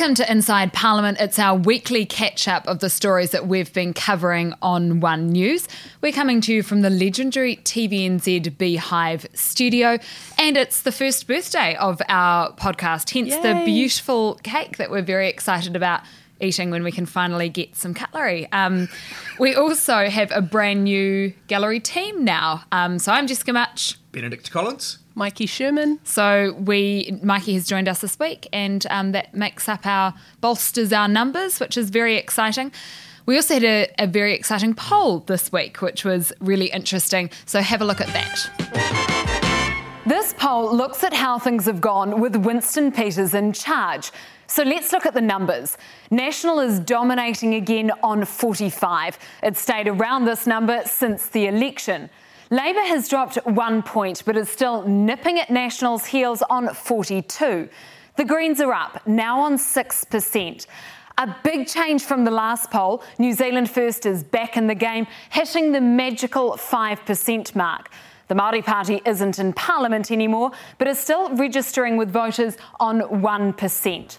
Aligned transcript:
Welcome 0.00 0.14
to 0.14 0.32
Inside 0.32 0.72
Parliament. 0.72 1.18
It's 1.20 1.38
our 1.38 1.54
weekly 1.54 2.06
catch 2.06 2.48
up 2.48 2.66
of 2.66 2.78
the 2.78 2.88
stories 2.88 3.32
that 3.32 3.46
we've 3.46 3.70
been 3.70 3.92
covering 3.92 4.54
on 4.62 5.00
One 5.00 5.28
News. 5.28 5.68
We're 6.00 6.10
coming 6.10 6.40
to 6.40 6.54
you 6.54 6.62
from 6.62 6.80
the 6.80 6.88
legendary 6.88 7.56
TVNZ 7.56 8.56
Beehive 8.56 9.26
studio, 9.34 9.98
and 10.38 10.56
it's 10.56 10.80
the 10.80 10.90
first 10.90 11.26
birthday 11.26 11.76
of 11.76 12.00
our 12.08 12.50
podcast, 12.54 13.10
hence 13.10 13.28
Yay. 13.28 13.42
the 13.42 13.62
beautiful 13.66 14.36
cake 14.36 14.78
that 14.78 14.90
we're 14.90 15.02
very 15.02 15.28
excited 15.28 15.76
about 15.76 16.00
eating 16.40 16.70
when 16.70 16.82
we 16.82 16.92
can 16.92 17.04
finally 17.04 17.50
get 17.50 17.76
some 17.76 17.92
cutlery. 17.92 18.50
Um, 18.52 18.88
we 19.38 19.54
also 19.54 20.08
have 20.08 20.32
a 20.32 20.40
brand 20.40 20.84
new 20.84 21.34
gallery 21.46 21.78
team 21.78 22.24
now. 22.24 22.64
Um, 22.72 22.98
so 22.98 23.12
I'm 23.12 23.26
Jessica 23.26 23.52
Mutch. 23.52 23.98
Benedict 24.12 24.50
Collins. 24.50 24.99
Maiki 25.16 25.48
Sherman. 25.48 25.98
So 26.04 26.54
we, 26.58 27.10
Maiki 27.22 27.54
has 27.54 27.66
joined 27.66 27.88
us 27.88 28.00
this 28.00 28.18
week, 28.18 28.48
and 28.52 28.86
um, 28.90 29.12
that 29.12 29.34
makes 29.34 29.68
up 29.68 29.86
our 29.86 30.14
bolsters 30.40 30.92
our 30.92 31.08
numbers, 31.08 31.60
which 31.60 31.76
is 31.76 31.90
very 31.90 32.16
exciting. 32.16 32.72
We 33.26 33.36
also 33.36 33.54
had 33.54 33.64
a, 33.64 33.88
a 33.98 34.06
very 34.06 34.34
exciting 34.34 34.74
poll 34.74 35.20
this 35.20 35.52
week, 35.52 35.82
which 35.82 36.04
was 36.04 36.32
really 36.40 36.66
interesting. 36.66 37.30
So 37.46 37.60
have 37.60 37.80
a 37.80 37.84
look 37.84 38.00
at 38.00 38.08
that. 38.08 39.30
This 40.06 40.34
poll 40.38 40.74
looks 40.74 41.04
at 41.04 41.12
how 41.12 41.38
things 41.38 41.66
have 41.66 41.80
gone 41.80 42.20
with 42.20 42.34
Winston 42.34 42.90
Peters 42.90 43.34
in 43.34 43.52
charge. 43.52 44.10
So 44.48 44.64
let's 44.64 44.92
look 44.92 45.06
at 45.06 45.14
the 45.14 45.20
numbers. 45.20 45.78
National 46.10 46.58
is 46.58 46.80
dominating 46.80 47.54
again 47.54 47.92
on 48.02 48.24
45. 48.24 49.16
It's 49.44 49.60
stayed 49.60 49.86
around 49.86 50.24
this 50.24 50.48
number 50.48 50.82
since 50.86 51.28
the 51.28 51.46
election. 51.46 52.10
Labour 52.52 52.80
has 52.80 53.08
dropped 53.08 53.36
one 53.46 53.80
point, 53.80 54.24
but 54.26 54.36
is 54.36 54.48
still 54.48 54.82
nipping 54.82 55.38
at 55.38 55.50
National's 55.50 56.06
heels 56.06 56.42
on 56.50 56.74
42. 56.74 57.68
The 58.16 58.24
Greens 58.24 58.60
are 58.60 58.72
up, 58.72 59.06
now 59.06 59.38
on 59.38 59.56
6%. 59.56 60.66
A 61.18 61.36
big 61.44 61.68
change 61.68 62.02
from 62.02 62.24
the 62.24 62.32
last 62.32 62.72
poll. 62.72 63.04
New 63.20 63.34
Zealand 63.34 63.70
First 63.70 64.04
is 64.04 64.24
back 64.24 64.56
in 64.56 64.66
the 64.66 64.74
game, 64.74 65.06
hitting 65.30 65.70
the 65.70 65.80
magical 65.80 66.54
5% 66.56 67.54
mark. 67.54 67.88
The 68.26 68.34
Māori 68.34 68.64
Party 68.64 69.00
isn't 69.06 69.38
in 69.38 69.52
Parliament 69.52 70.10
anymore, 70.10 70.50
but 70.78 70.88
is 70.88 70.98
still 70.98 71.32
registering 71.36 71.96
with 71.96 72.10
voters 72.10 72.56
on 72.80 73.00
1%. 73.00 74.18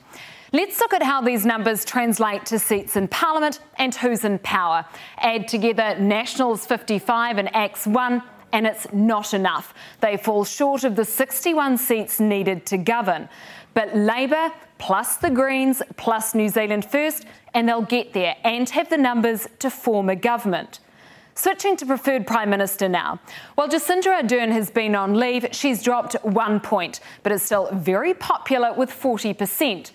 Let's 0.54 0.82
look 0.82 0.94
at 0.94 1.02
how 1.02 1.22
these 1.22 1.46
numbers 1.46 1.86
translate 1.86 2.46
to 2.48 2.60
seats 2.60 2.98
in 2.98 3.08
Parliament 3.08 3.62
and 3.78 3.96
who's 3.96 4.26
in 4.26 4.38
power. 4.40 4.86
Add 5.18 5.48
together 5.48 5.96
Nationals 5.98 6.66
55 6.66 7.38
and 7.38 7.56
ACT's 7.56 7.88
1, 7.88 8.22
and 8.52 8.68
it's 8.68 8.86
not 8.92 9.34
enough. 9.34 9.74
They 10.02 10.18
fall 10.18 10.44
short 10.44 10.84
of 10.84 10.98
the 10.98 11.06
61 11.06 11.78
seats 11.78 12.20
needed 12.20 12.66
to 12.66 12.78
govern. 12.78 13.30
But 13.74 13.96
Labour, 13.96 14.52
plus 14.78 15.16
the 15.16 15.30
Greens, 15.30 15.82
plus 15.96 16.36
New 16.36 16.50
Zealand 16.50 16.84
First, 16.84 17.24
and 17.54 17.70
they'll 17.70 17.82
get 17.82 18.12
there 18.12 18.36
and 18.44 18.70
have 18.72 18.90
the 18.90 18.98
numbers 18.98 19.48
to 19.60 19.70
form 19.70 20.10
a 20.10 20.18
government. 20.18 20.82
Switching 21.34 21.78
to 21.78 21.86
preferred 21.86 22.28
Prime 22.28 22.50
Minister 22.50 22.90
now. 22.90 23.22
While 23.56 23.70
Jacinda 23.70 24.22
Ardern 24.22 24.52
has 24.52 24.70
been 24.70 24.96
on 24.96 25.16
leave, 25.16 25.48
she's 25.54 25.82
dropped 25.82 26.16
one 26.24 26.60
point, 26.60 27.00
but 27.24 27.32
is 27.32 27.42
still 27.42 27.70
very 27.72 28.14
popular 28.14 28.74
with 28.74 28.92
40%. 28.92 29.92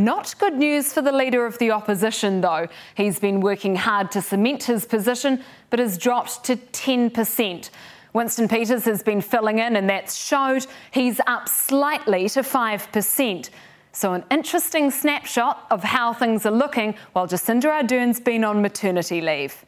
Not 0.00 0.34
good 0.38 0.54
news 0.54 0.94
for 0.94 1.02
the 1.02 1.12
leader 1.12 1.44
of 1.44 1.58
the 1.58 1.72
opposition, 1.72 2.40
though. 2.40 2.68
He's 2.94 3.20
been 3.20 3.42
working 3.42 3.76
hard 3.76 4.10
to 4.12 4.22
cement 4.22 4.62
his 4.62 4.86
position, 4.86 5.44
but 5.68 5.78
has 5.78 5.98
dropped 5.98 6.42
to 6.44 6.56
10%. 6.56 7.68
Winston 8.14 8.48
Peters 8.48 8.86
has 8.86 9.02
been 9.02 9.20
filling 9.20 9.58
in, 9.58 9.76
and 9.76 9.90
that's 9.90 10.16
showed 10.16 10.66
he's 10.90 11.20
up 11.26 11.50
slightly 11.50 12.30
to 12.30 12.40
5%. 12.40 13.50
So, 13.92 14.14
an 14.14 14.24
interesting 14.30 14.90
snapshot 14.90 15.66
of 15.70 15.84
how 15.84 16.14
things 16.14 16.46
are 16.46 16.50
looking 16.50 16.94
while 17.12 17.28
Jacinda 17.28 17.66
Ardern's 17.66 18.20
been 18.20 18.42
on 18.42 18.62
maternity 18.62 19.20
leave. 19.20 19.66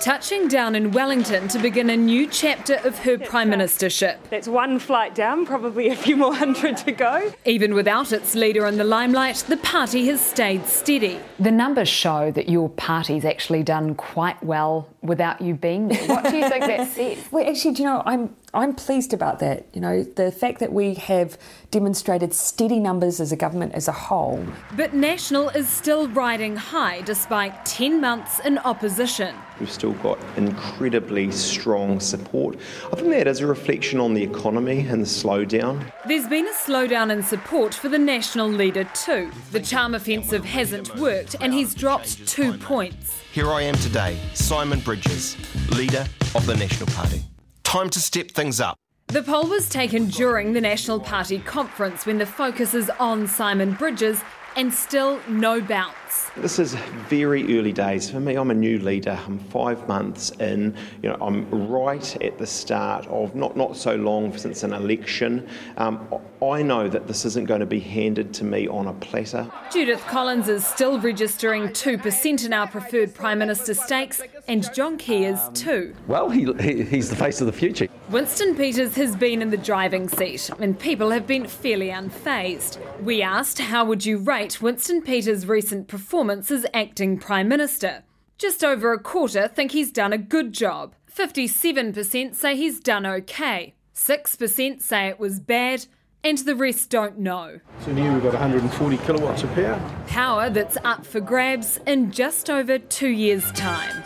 Touching 0.00 0.48
down 0.48 0.74
in 0.74 0.90
Wellington 0.92 1.48
to 1.48 1.58
begin 1.58 1.90
a 1.90 1.96
new 1.96 2.26
chapter 2.26 2.74
of 2.84 2.98
her 2.98 3.18
prime 3.18 3.50
ministership. 3.50 4.18
That's 4.30 4.48
one 4.48 4.78
flight 4.78 5.14
down, 5.14 5.46
probably 5.46 5.88
a 5.88 5.96
few 5.96 6.16
more 6.16 6.34
hundred 6.34 6.76
to 6.78 6.92
go. 6.92 7.32
Even 7.44 7.74
without 7.74 8.12
its 8.12 8.34
leader 8.34 8.66
in 8.66 8.76
the 8.76 8.84
limelight, 8.84 9.44
the 9.48 9.56
party 9.58 10.06
has 10.06 10.20
stayed 10.20 10.66
steady. 10.66 11.20
The 11.38 11.50
numbers 11.50 11.88
show 11.88 12.30
that 12.32 12.48
your 12.48 12.68
party's 12.68 13.24
actually 13.24 13.62
done 13.62 13.94
quite 13.94 14.42
well 14.42 14.88
without 15.02 15.40
you 15.40 15.54
being 15.54 15.88
there. 15.88 16.06
What 16.08 16.24
do 16.24 16.36
you 16.36 16.48
think 16.48 16.64
that 16.66 16.88
says? 16.92 17.18
Well, 17.30 17.48
actually, 17.48 17.74
do 17.74 17.82
you 17.82 17.88
know, 17.88 18.02
I'm 18.04 18.34
I'm 18.54 18.74
pleased 18.74 19.12
about 19.12 19.40
that. 19.40 19.66
You 19.72 19.80
know, 19.80 20.04
the 20.04 20.30
fact 20.30 20.60
that 20.60 20.72
we 20.72 20.94
have 20.94 21.36
demonstrated 21.72 22.32
steady 22.32 22.78
numbers 22.78 23.20
as 23.20 23.32
a 23.32 23.36
government 23.36 23.74
as 23.74 23.88
a 23.88 23.92
whole. 23.92 24.46
But 24.76 24.94
National 24.94 25.48
is 25.48 25.68
still 25.68 26.08
riding 26.08 26.54
high 26.54 27.00
despite 27.00 27.66
10 27.66 28.00
months 28.00 28.38
in 28.40 28.58
opposition. 28.58 29.34
We've 29.58 29.70
still 29.70 29.94
got 29.94 30.18
incredibly 30.36 31.32
strong 31.32 31.98
support. 31.98 32.56
I 32.92 32.96
think 32.96 33.08
that 33.10 33.26
is 33.26 33.40
a 33.40 33.46
reflection 33.46 33.98
on 33.98 34.14
the 34.14 34.22
economy 34.22 34.86
and 34.86 35.02
the 35.02 35.06
slowdown. 35.06 35.84
There's 36.06 36.28
been 36.28 36.46
a 36.46 36.52
slowdown 36.52 37.10
in 37.10 37.24
support 37.24 37.74
for 37.74 37.88
the 37.88 37.98
National 37.98 38.48
leader 38.48 38.84
too. 38.94 39.32
The 39.50 39.60
charm 39.60 39.96
offensive 39.96 40.44
hasn't 40.44 40.96
worked 40.96 41.34
and 41.40 41.52
he's 41.52 41.74
dropped 41.74 42.26
two 42.28 42.52
points. 42.58 43.20
Here 43.32 43.50
I 43.50 43.62
am 43.62 43.74
today, 43.74 44.16
Simon 44.34 44.78
Bridges, 44.78 45.36
leader 45.70 46.06
of 46.36 46.46
the 46.46 46.54
National 46.54 46.86
Party. 46.94 47.24
Time 47.74 47.90
to 47.90 47.98
step 47.98 48.30
things 48.30 48.60
up. 48.60 48.78
The 49.08 49.20
poll 49.20 49.48
was 49.48 49.68
taken 49.68 50.06
during 50.06 50.52
the 50.52 50.60
National 50.60 51.00
Party 51.00 51.40
conference 51.40 52.06
when 52.06 52.18
the 52.18 52.24
focus 52.24 52.72
is 52.72 52.88
on 53.00 53.26
Simon 53.26 53.72
Bridges 53.72 54.22
and 54.54 54.72
still 54.72 55.20
no 55.28 55.60
bounce. 55.60 56.30
This 56.36 56.60
is 56.60 56.74
very 57.08 57.58
early 57.58 57.72
days 57.72 58.08
for 58.08 58.20
me. 58.20 58.36
I'm 58.36 58.52
a 58.52 58.54
new 58.54 58.78
leader. 58.78 59.18
I'm 59.26 59.38
five 59.38 59.88
months 59.88 60.30
in. 60.38 60.76
You 61.02 61.10
know, 61.10 61.16
I'm 61.20 61.50
right 61.68 62.22
at 62.22 62.38
the 62.38 62.46
start 62.46 63.08
of 63.08 63.34
not 63.34 63.56
not 63.56 63.76
so 63.76 63.96
long 63.96 64.36
since 64.38 64.62
an 64.62 64.72
election. 64.72 65.48
Um, 65.76 66.08
I 66.42 66.62
know 66.62 66.88
that 66.88 67.06
this 67.06 67.24
isn't 67.24 67.46
going 67.46 67.60
to 67.60 67.66
be 67.66 67.80
handed 67.80 68.32
to 68.34 68.44
me 68.44 68.68
on 68.68 68.86
a 68.86 68.92
platter. 68.94 69.50
Judith 69.72 70.02
Collins 70.06 70.48
is 70.48 70.64
still 70.64 71.00
registering 71.00 71.68
2% 71.68 72.44
in 72.44 72.52
our 72.52 72.68
preferred 72.68 73.14
Prime 73.14 73.38
Minister 73.38 73.74
stakes, 73.74 74.22
and 74.46 74.72
John 74.74 74.98
Key 74.98 75.24
is 75.24 75.40
um, 75.40 75.54
too. 75.54 75.94
Well, 76.06 76.30
he, 76.30 76.52
he, 76.60 76.82
he's 76.82 77.10
the 77.10 77.16
face 77.16 77.40
of 77.40 77.46
the 77.46 77.52
future. 77.52 77.88
Winston 78.10 78.54
Peters 78.54 78.94
has 78.96 79.16
been 79.16 79.42
in 79.42 79.50
the 79.50 79.56
driving 79.56 80.08
seat, 80.08 80.50
and 80.58 80.78
people 80.78 81.10
have 81.10 81.26
been 81.26 81.46
fairly 81.46 81.88
unfazed. 81.88 82.78
We 83.02 83.22
asked 83.22 83.58
how 83.58 83.84
would 83.84 84.04
you 84.04 84.18
rate 84.18 84.60
Winston 84.60 85.02
Peters' 85.02 85.46
recent 85.46 85.88
performance 85.88 86.50
as 86.50 86.66
acting 86.74 87.18
Prime 87.18 87.48
Minister? 87.48 88.04
Just 88.38 88.64
over 88.64 88.92
a 88.92 88.98
quarter 88.98 89.48
think 89.48 89.72
he's 89.72 89.92
done 89.92 90.12
a 90.12 90.18
good 90.18 90.52
job. 90.52 90.94
57% 91.14 92.34
say 92.34 92.56
he's 92.56 92.80
done 92.80 93.06
okay. 93.06 93.74
6% 93.94 94.82
say 94.82 95.06
it 95.06 95.20
was 95.20 95.38
bad, 95.38 95.86
and 96.24 96.38
the 96.38 96.56
rest 96.56 96.90
don't 96.90 97.18
know. 97.18 97.60
So 97.80 97.92
new 97.92 98.12
we've 98.12 98.22
got 98.22 98.32
140 98.32 98.96
kilowatts 98.98 99.44
of 99.44 99.54
power. 99.54 99.80
Power 100.08 100.50
that's 100.50 100.76
up 100.84 101.06
for 101.06 101.20
grabs 101.20 101.78
in 101.86 102.10
just 102.10 102.50
over 102.50 102.78
two 102.78 103.10
years' 103.10 103.52
time. 103.52 104.02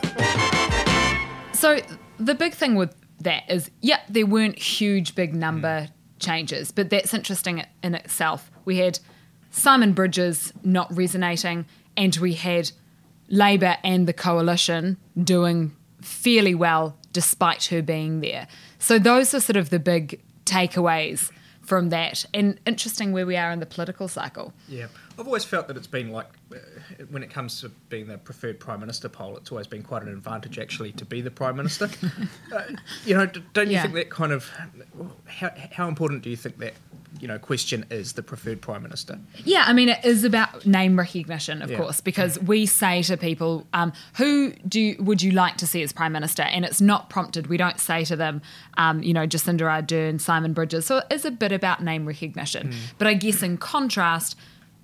So 1.58 1.80
the 2.20 2.36
big 2.36 2.54
thing 2.54 2.76
with 2.76 2.94
that 3.22 3.50
is, 3.50 3.68
yeah, 3.80 3.98
there 4.08 4.26
weren't 4.26 4.56
huge, 4.56 5.16
big 5.16 5.34
number 5.34 5.80
mm. 5.80 5.90
changes, 6.20 6.70
but 6.70 6.88
that's 6.88 7.12
interesting 7.12 7.64
in 7.82 7.96
itself. 7.96 8.48
We 8.64 8.76
had 8.76 9.00
Simon 9.50 9.92
Bridges 9.92 10.52
not 10.62 10.96
resonating, 10.96 11.66
and 11.96 12.14
we 12.18 12.34
had 12.34 12.70
Labour 13.28 13.76
and 13.82 14.06
the 14.06 14.12
coalition 14.12 14.98
doing 15.20 15.74
fairly 16.00 16.54
well 16.54 16.96
despite 17.12 17.64
her 17.64 17.82
being 17.82 18.20
there. 18.20 18.46
So 18.78 19.00
those 19.00 19.34
are 19.34 19.40
sort 19.40 19.56
of 19.56 19.70
the 19.70 19.80
big 19.80 20.20
takeaways 20.44 21.32
from 21.68 21.90
that, 21.90 22.24
and 22.32 22.58
interesting 22.64 23.12
where 23.12 23.26
we 23.26 23.36
are 23.36 23.50
in 23.50 23.60
the 23.60 23.66
political 23.66 24.08
cycle. 24.08 24.54
Yeah, 24.68 24.86
I've 25.18 25.26
always 25.26 25.44
felt 25.44 25.68
that 25.68 25.76
it's 25.76 25.86
been 25.86 26.10
like, 26.10 26.26
uh, 26.50 26.56
when 27.10 27.22
it 27.22 27.28
comes 27.28 27.60
to 27.60 27.68
being 27.90 28.06
the 28.06 28.16
preferred 28.16 28.58
prime 28.58 28.80
minister 28.80 29.10
poll, 29.10 29.36
it's 29.36 29.52
always 29.52 29.66
been 29.66 29.82
quite 29.82 30.00
an 30.02 30.08
advantage 30.08 30.58
actually 30.58 30.92
to 30.92 31.04
be 31.04 31.20
the 31.20 31.30
prime 31.30 31.56
minister. 31.56 31.90
uh, 32.56 32.62
you 33.04 33.14
know, 33.14 33.26
don't 33.52 33.66
you 33.66 33.74
Yeah. 33.74 33.82
think 33.82 33.94
that 33.94 34.08
kind 34.08 34.32
of 34.32 34.50
how, 35.26 35.50
how 35.72 35.88
important 35.88 36.22
do 36.22 36.30
you 36.30 36.36
think 36.36 36.56
that 36.58 36.72
you 37.20 37.28
know 37.28 37.38
question 37.38 37.84
is 37.90 38.14
the 38.14 38.22
preferred 38.22 38.60
prime 38.60 38.82
minister? 38.82 39.18
Yeah, 39.44 39.64
I 39.66 39.72
mean, 39.72 39.88
it 39.88 40.04
is 40.04 40.24
about 40.24 40.64
name 40.66 40.98
recognition, 40.98 41.62
of 41.62 41.70
Yeah. 41.70 41.76
course, 41.78 42.00
because 42.00 42.38
we 42.40 42.66
say 42.66 43.02
to 43.02 43.16
people, 43.16 43.66
um, 43.72 43.92
"Who 44.16 44.52
do 44.68 44.80
you, 44.80 44.96
would 45.02 45.22
you 45.22 45.32
like 45.32 45.56
to 45.58 45.66
see 45.66 45.82
as 45.82 45.92
prime 45.92 46.12
minister?" 46.12 46.42
And 46.42 46.64
it's 46.64 46.80
not 46.80 47.10
prompted. 47.10 47.46
We 47.48 47.56
don't 47.56 47.78
say 47.80 48.04
to 48.04 48.16
them, 48.16 48.42
um, 48.76 49.02
you 49.02 49.12
know, 49.12 49.26
Jacinda 49.26 49.62
Ardern, 49.62 50.20
Simon 50.20 50.52
Bridges. 50.52 50.86
So 50.86 50.98
it 50.98 51.06
is 51.10 51.24
a 51.24 51.30
bit 51.30 51.52
about 51.52 51.82
name 51.82 52.06
recognition. 52.06 52.72
But 52.98 53.06
I 53.06 53.14
guess 53.14 53.42
in 53.42 53.56
contrast, 53.58 54.36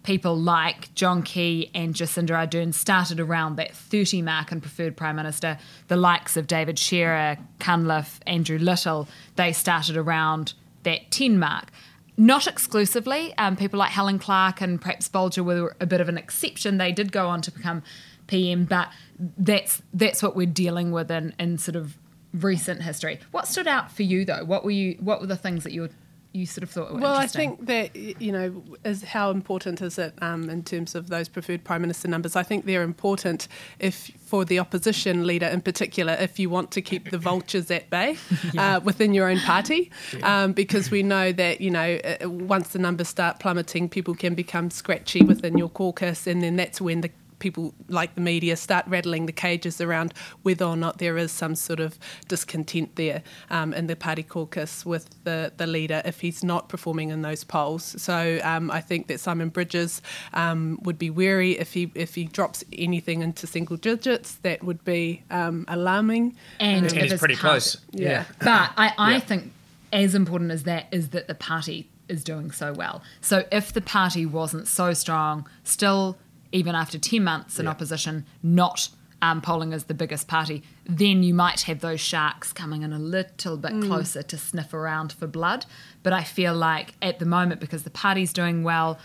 people 0.03 0.37
like 0.37 0.95
John 0.95 1.23
Key 1.23 1.71
and 1.75 1.95
Jacinda 1.95 2.31
Ardern 2.31 2.75
started 2.75 3.19
around 3.19 3.57
that 3.57 3.75
30 3.75 4.21
mark 4.21 4.53
and 4.53 4.61
preferred 4.61 4.97
prime 4.99 5.17
minister. 5.17 5.57
The 5.89 5.97
likes 5.97 6.37
of 6.37 6.47
David 6.47 6.79
Shearer, 6.79 7.39
Cunliffe, 7.59 8.21
Andrew 8.27 8.59
Little, 8.59 9.09
they 9.37 9.51
started 9.53 9.97
around 9.97 10.53
that 10.83 11.11
10 11.11 11.39
mark. 11.39 11.71
Not 12.17 12.47
exclusively. 12.47 13.37
Um, 13.39 13.57
people 13.57 13.79
like 13.79 13.91
Helen 13.91 14.19
Clark 14.19 14.61
and 14.61 14.81
perhaps 14.81 15.09
Bolger 15.09 15.45
were 15.45 15.77
a 15.81 15.87
bit 15.87 16.01
of 16.01 16.09
an 16.09 16.19
exception. 16.19 16.79
They 16.79 16.93
did 16.93 17.13
go 17.13 17.29
on 17.29 17.43
to 17.43 17.51
become 17.51 17.83
PM, 18.27 18.65
but 18.65 18.89
that's 19.19 19.83
that's 19.93 20.23
what 20.23 20.37
we're 20.37 20.47
dealing 20.47 20.93
with 20.93 21.11
in, 21.11 21.35
in 21.39 21.59
sort 21.59 21.77
of 21.77 21.99
recent 22.33 22.83
history. 22.83 23.21
What 23.31 23.47
stood 23.47 23.67
out 23.67 23.93
for 23.93 24.03
you 24.03 24.25
though? 24.25 24.45
What 24.45 24.65
were 24.65 24.71
you? 24.71 24.97
What 25.01 25.21
were 25.21 25.27
the 25.27 25.37
things 25.37 25.65
that 25.65 25.73
you 25.73 25.83
were 25.83 25.91
you 26.35 26.47
sort 26.47 26.65
of 26.65 26.71
thought 26.71 26.93
were 26.93 26.99
well, 26.99 27.15
I 27.15 27.29
think 27.29 27.67
that 27.67 27.95
you 27.95 28.33
know, 28.33 28.63
is 28.85 29.05
how 29.05 29.31
important 29.31 29.81
is 29.81 29.99
it 29.99 30.15
um, 30.21 30.51
in 30.51 30.65
terms 30.65 30.97
of 30.97 31.09
those 31.09 31.29
preferred 31.29 31.63
prime 31.63 31.81
minister 31.81 32.09
numbers? 32.09 32.35
I 32.35 32.43
think 32.43 32.67
they're 32.67 32.83
important 32.83 33.47
if 33.79 34.11
for 34.27 34.45
the 34.45 34.59
opposition 34.59 35.29
leader 35.29 35.47
in 35.47 35.61
particular, 35.61 36.15
if 36.15 36.41
you 36.41 36.51
want 36.51 36.73
to 36.73 36.83
keep 36.83 37.11
the 37.13 37.19
vultures 37.19 37.71
at 37.71 37.89
bay 37.89 38.17
yeah. 38.53 38.77
uh, 38.77 38.81
within 38.81 39.15
your 39.15 39.31
own 39.31 39.39
party, 39.39 39.93
yeah. 40.13 40.43
um, 40.43 40.53
because 40.53 40.91
we 40.91 41.05
know 41.05 41.31
that 41.31 41.61
you 41.61 41.71
know 41.71 42.01
uh, 42.05 42.29
once 42.29 42.71
the 42.71 42.81
numbers 42.81 43.09
start 43.09 43.39
plummeting, 43.39 43.89
people 43.89 44.15
can 44.15 44.35
become 44.35 44.71
scratchy 44.71 45.23
within 45.23 45.57
your 45.57 45.69
caucus, 45.69 46.27
and 46.27 46.43
then 46.43 46.57
that's 46.57 46.81
when 46.81 47.01
the 47.03 47.11
people 47.45 47.75
like 47.89 48.15
the 48.15 48.23
media 48.23 48.57
start 48.57 48.87
rattling 48.89 49.27
the 49.27 49.33
cages 49.33 49.79
around 49.79 50.15
whether 50.43 50.65
or 50.65 50.77
not 50.77 50.97
there 50.97 51.19
is 51.19 51.31
some 51.31 51.55
sort 51.55 51.79
of 51.79 51.99
discontent 52.27 52.97
there 52.97 53.23
um, 53.51 53.75
in 53.75 53.87
the 53.87 53.95
party 53.95 54.23
caucus 54.23 54.87
with 54.87 55.11
the, 55.25 55.53
the 55.59 55.67
leader 55.67 56.01
if 56.07 56.21
he's 56.21 56.43
not 56.43 56.71
performing 56.71 57.11
in 57.11 57.21
those 57.21 57.45
polls. 57.45 57.95
So 58.01 58.41
um, 58.43 58.71
I 58.71 58.81
think 58.81 59.09
that 59.09 59.21
Simon 59.21 59.51
Bridges 59.51 60.01
um, 60.33 60.79
would 60.85 60.99
be 60.99 61.11
wary 61.11 61.53
if 61.59 61.75
he 61.75 61.93
if 61.95 62.15
he 62.15 62.25
drops 62.25 62.65
anything 62.73 63.21
into 63.21 63.47
single 63.47 63.77
digits. 63.77 64.37
That 64.37 64.65
would 64.65 64.83
be 64.85 65.23
um, 65.31 65.67
alarming. 65.69 66.37
And, 66.59 66.87
and 66.87 66.93
he's 66.93 67.19
pretty 67.19 67.37
close. 67.37 67.77
Yeah. 67.91 68.09
yeah. 68.09 68.25
But 68.39 68.71
I, 68.79 68.93
I 68.97 69.13
yeah. 69.13 69.21
think 69.21 69.53
as 69.93 70.15
important 70.15 70.51
as 70.51 70.63
that 70.63 70.87
is 70.91 71.11
that 71.11 71.29
the 71.29 71.35
party 71.35 71.91
is 72.09 72.25
doing 72.25 72.51
so 72.51 72.73
well. 72.73 73.03
So 73.21 73.45
if 73.53 73.73
the 73.73 73.81
party 73.81 74.27
wasn't 74.27 74.67
so 74.67 74.93
strong, 74.93 75.49
still 75.63 76.17
even 76.55 76.77
after 76.77 76.99
10 76.99 77.23
months 77.23 77.59
in 77.59 77.65
yeah. 77.65 77.71
opposition, 77.71 78.25
not 78.43 78.89
um, 79.21 79.41
polling 79.41 79.73
as 79.73 79.85
the 79.85 79.95
biggest 79.95 80.29
party, 80.29 80.63
then 80.87 81.25
you 81.25 81.35
might 81.35 81.63
have 81.63 81.81
those 81.81 82.01
sharks 82.01 82.53
coming 82.53 82.83
in 82.83 82.93
a 82.93 82.99
little 82.99 83.57
bit 83.57 83.73
mm. 83.73 83.87
closer 83.87 84.23
to 84.23 84.39
sniff 84.39 84.73
around 84.73 85.13
for 85.13 85.27
blood. 85.27 85.67
But 86.05 86.13
I 86.13 86.23
feel 86.23 86.55
like 86.55 86.95
at 87.03 87.19
the 87.19 87.27
moment, 87.27 87.61
because 87.61 87.83
the 87.83 87.91
party's 87.91 88.33
doing 88.33 88.63
well, 88.63 89.01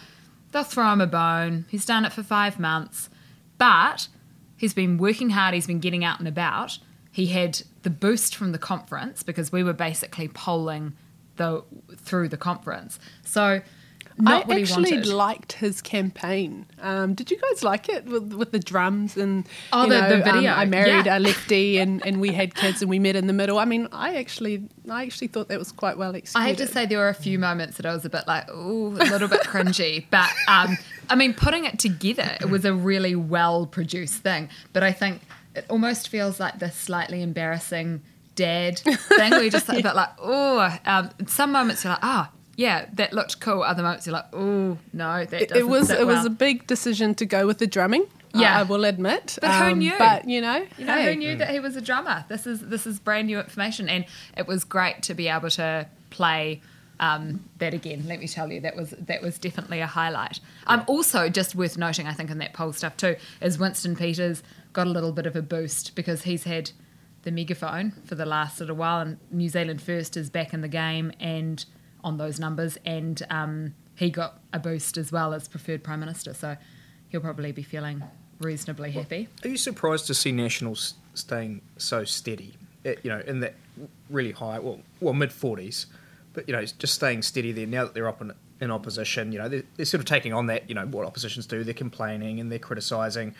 they'll 0.51 0.63
throw 0.63 0.94
him 0.94 1.01
a 1.01 1.07
bone. 1.07 1.66
He's 1.69 1.88
done 1.88 2.06
it 2.06 2.13
for 2.13 2.22
five 2.22 2.60
months. 2.60 3.10
But 3.57 4.07
he's 4.56 4.75
been 4.75 4.98
working 4.98 5.31
hard, 5.31 5.56
he's 5.56 5.68
been 5.68 5.80
getting 5.80 6.04
out 6.04 6.19
and 6.19 6.28
about. 6.28 6.78
He 7.12 7.28
had 7.28 7.63
the 7.81 7.90
boost 7.90 8.36
from 8.36 8.52
the 8.52 8.60
conference 8.60 9.24
because 9.24 9.52
we 9.52 9.63
were 9.63 9.74
basically 9.74 10.28
polling 10.28 10.94
the, 11.38 11.63
through 11.98 12.30
the 12.30 12.38
conference. 12.38 13.00
So 13.24 13.62
I 14.25 14.42
actually 14.42 15.01
liked 15.01 15.54
his 15.54 15.81
campaign. 15.81 16.66
Um, 16.81 17.13
did 17.13 17.31
you 17.31 17.38
guys 17.38 17.63
like 17.63 17.88
it 17.89 18.06
with, 18.06 18.33
with 18.33 18.51
the 18.51 18.60
drums 18.60 19.16
and 19.16 19.48
oh, 19.71 19.88
the, 19.88 20.01
know, 20.01 20.10
the, 20.10 20.24
video? 20.24 20.51
Um, 20.51 20.60
I 20.60 20.66
married 20.66 21.06
yeah. 21.06 21.18
a 21.18 21.19
lefty 21.19 21.77
and, 21.77 22.06
and 22.06 22.19
we 22.19 22.33
had 22.33 22.54
kids 22.54 22.81
and 22.81 22.89
we 22.89 23.00
met 23.00 23.16
in 23.16 23.27
the 23.27 23.33
middle. 23.33 23.60
I 23.60 23.66
mean, 23.66 23.88
I 23.92 24.18
actually 24.18 24.68
I 24.89 25.04
actually 25.04 25.27
thought 25.27 25.48
that 25.50 25.60
was 25.60 25.71
quite 25.71 25.98
well 25.98 26.16
executed. 26.16 26.45
I 26.45 26.50
have 26.50 26.57
to 26.57 26.68
say 26.68 26.86
there 26.86 27.00
were 27.00 27.10
a 27.10 27.13
few 27.13 27.39
moments 27.39 27.77
that 27.77 27.86
I 27.86 27.94
was 27.94 28.06
a 28.06 28.10
bit 28.10 28.24
like, 28.27 28.45
oh, 28.50 28.88
a 28.88 29.07
little 29.10 29.27
bit 29.27 29.42
cringy, 29.42 30.06
but 30.12 30.30
um, 30.48 30.77
I 31.10 31.16
mean, 31.16 31.33
putting 31.33 31.66
it 31.66 31.80
together, 31.80 32.38
it 32.42 32.50
was 32.50 32.66
a 32.66 32.74
really 32.74 33.16
well 33.16 33.66
produced 33.66 34.21
thing. 34.21 34.50
But 34.74 34.83
I 34.83 34.92
think 34.92 35.21
it 35.56 35.66
almost 35.69 36.10
feels 36.10 36.39
like 36.39 36.60
this 36.60 36.75
slightly 36.75 37.21
embarrassing 37.21 38.01
dad 38.36 38.80
thing 38.80 39.31
where 39.31 39.42
you're 39.42 39.50
just 39.50 39.68
like, 39.68 39.75
yeah. 39.83 39.92
a 39.92 39.94
bit 39.94 39.95
like, 39.95 40.10
oh, 40.19 40.77
um, 40.86 41.10
some 41.27 41.51
moments 41.51 41.83
you're 41.83 41.94
like, 41.94 42.04
ah, 42.04 42.31
oh, 42.31 42.39
yeah, 42.60 42.88
that 42.96 43.14
looked 43.14 43.40
cool. 43.40 43.64
Other 43.64 43.84
moments 43.84 44.06
you're 44.06 44.12
like, 44.12 44.26
oh 44.34 44.78
no, 44.92 45.24
that 45.24 45.48
doesn't 45.48 45.58
it 45.58 45.66
was 45.66 45.90
it 45.90 46.06
well. 46.06 46.18
was 46.18 46.26
a 46.26 46.30
big 46.30 46.68
decision 46.68 47.16
to 47.16 47.26
go 47.26 47.48
with 47.48 47.60
the 47.60 47.68
drumming. 47.68 48.06
Yeah, 48.34 48.60
I 48.60 48.64
will 48.64 48.84
admit. 48.84 49.40
But 49.40 49.52
who 49.52 49.72
um, 49.72 49.80
knew? 49.80 49.94
But 49.98 50.28
you 50.28 50.42
know, 50.42 50.68
you 50.78 50.84
know 50.84 50.94
hey. 50.94 51.14
who 51.14 51.16
knew 51.18 51.38
that 51.38 51.52
he 51.52 51.62
was 51.62 51.78
a 51.78 51.82
drummer? 51.82 52.26
This 52.28 52.46
is 52.46 52.60
this 52.60 52.86
is 52.86 53.00
brand 53.00 53.28
new 53.28 53.40
information, 53.40 53.88
and 53.88 54.04
it 54.36 54.46
was 54.46 54.66
great 54.66 55.04
to 55.04 55.14
be 55.14 55.30
able 55.30 55.50
to 55.52 55.88
play. 56.10 56.62
Um, 57.00 57.46
that 57.60 57.74
again, 57.74 58.04
let 58.08 58.20
me 58.20 58.28
tell 58.28 58.52
you, 58.52 58.60
that 58.60 58.76
was 58.76 58.90
that 58.90 59.22
was 59.22 59.40
definitely 59.40 59.80
a 59.80 59.88
highlight. 59.88 60.42
Um, 60.68 60.84
also, 60.86 61.30
just 61.30 61.56
worth 61.56 61.78
noting, 61.78 62.08
I 62.08 62.14
think 62.14 62.30
in 62.30 62.40
that 62.40 62.52
poll 62.52 62.74
stuff 62.74 62.98
too, 62.98 63.16
is 63.40 63.58
Winston 63.58 63.96
Peters 63.96 64.44
got 64.74 64.86
a 64.86 64.90
little 64.90 65.14
bit 65.14 65.26
of 65.26 65.38
a 65.38 65.42
boost 65.42 65.96
because 65.96 66.24
he's 66.24 66.44
had 66.44 66.72
the 67.24 67.32
megaphone 67.32 67.94
for 68.04 68.16
the 68.16 68.26
last 68.26 68.60
little 68.60 68.76
while, 68.76 69.00
and 69.00 69.18
New 69.32 69.48
Zealand 69.48 69.82
First 69.82 70.18
is 70.18 70.30
back 70.30 70.54
in 70.54 70.60
the 70.60 70.68
game, 70.68 71.14
and 71.22 71.64
on 72.04 72.18
those 72.18 72.40
numbers, 72.40 72.78
and 72.86 73.22
um, 73.30 73.74
he 73.96 74.10
got 74.10 74.40
a 74.54 74.60
boost 74.60 74.98
as 74.98 75.12
well 75.12 75.34
as 75.34 75.48
preferred 75.48 75.84
prime 75.84 76.00
minister. 76.00 76.34
So 76.34 76.57
he'll 77.10 77.22
probably 77.22 77.51
be 77.51 77.63
feeling 77.63 78.04
reasonably 78.40 78.92
happy. 78.92 79.28
Are 79.44 79.50
you 79.50 79.57
surprised 79.57 80.07
to 80.07 80.13
see 80.13 80.31
Nationals 80.31 80.96
staying 81.13 81.62
so 81.78 82.04
steady? 82.04 82.54
It, 82.84 82.98
eh, 82.98 83.01
you 83.04 83.10
know, 83.10 83.19
in 83.19 83.42
that 83.42 83.56
really 84.10 84.31
high, 84.31 84.60
well, 84.60 84.80
well 85.01 85.13
mid 85.13 85.34
forties, 85.34 85.88
but 86.34 86.48
you 86.48 86.54
know, 86.54 86.63
just 86.63 86.94
staying 86.94 87.22
steady 87.22 87.51
there. 87.51 87.68
Now 87.68 87.86
that 87.86 87.94
they're 87.94 88.07
up 88.07 88.22
in, 88.22 88.31
in 88.62 88.72
opposition, 88.72 89.31
you 89.31 89.40
know, 89.40 89.50
they're, 89.50 89.63
they're, 89.75 89.86
sort 89.86 90.00
of 90.00 90.06
taking 90.06 90.34
on 90.34 90.48
that. 90.48 90.69
You 90.69 90.75
know, 90.75 90.86
what 90.86 91.06
oppositions 91.06 91.45
do. 91.45 91.63
They're 91.63 91.74
complaining 91.74 92.40
and 92.40 92.52
they're 92.52 92.60
criticising 92.60 93.36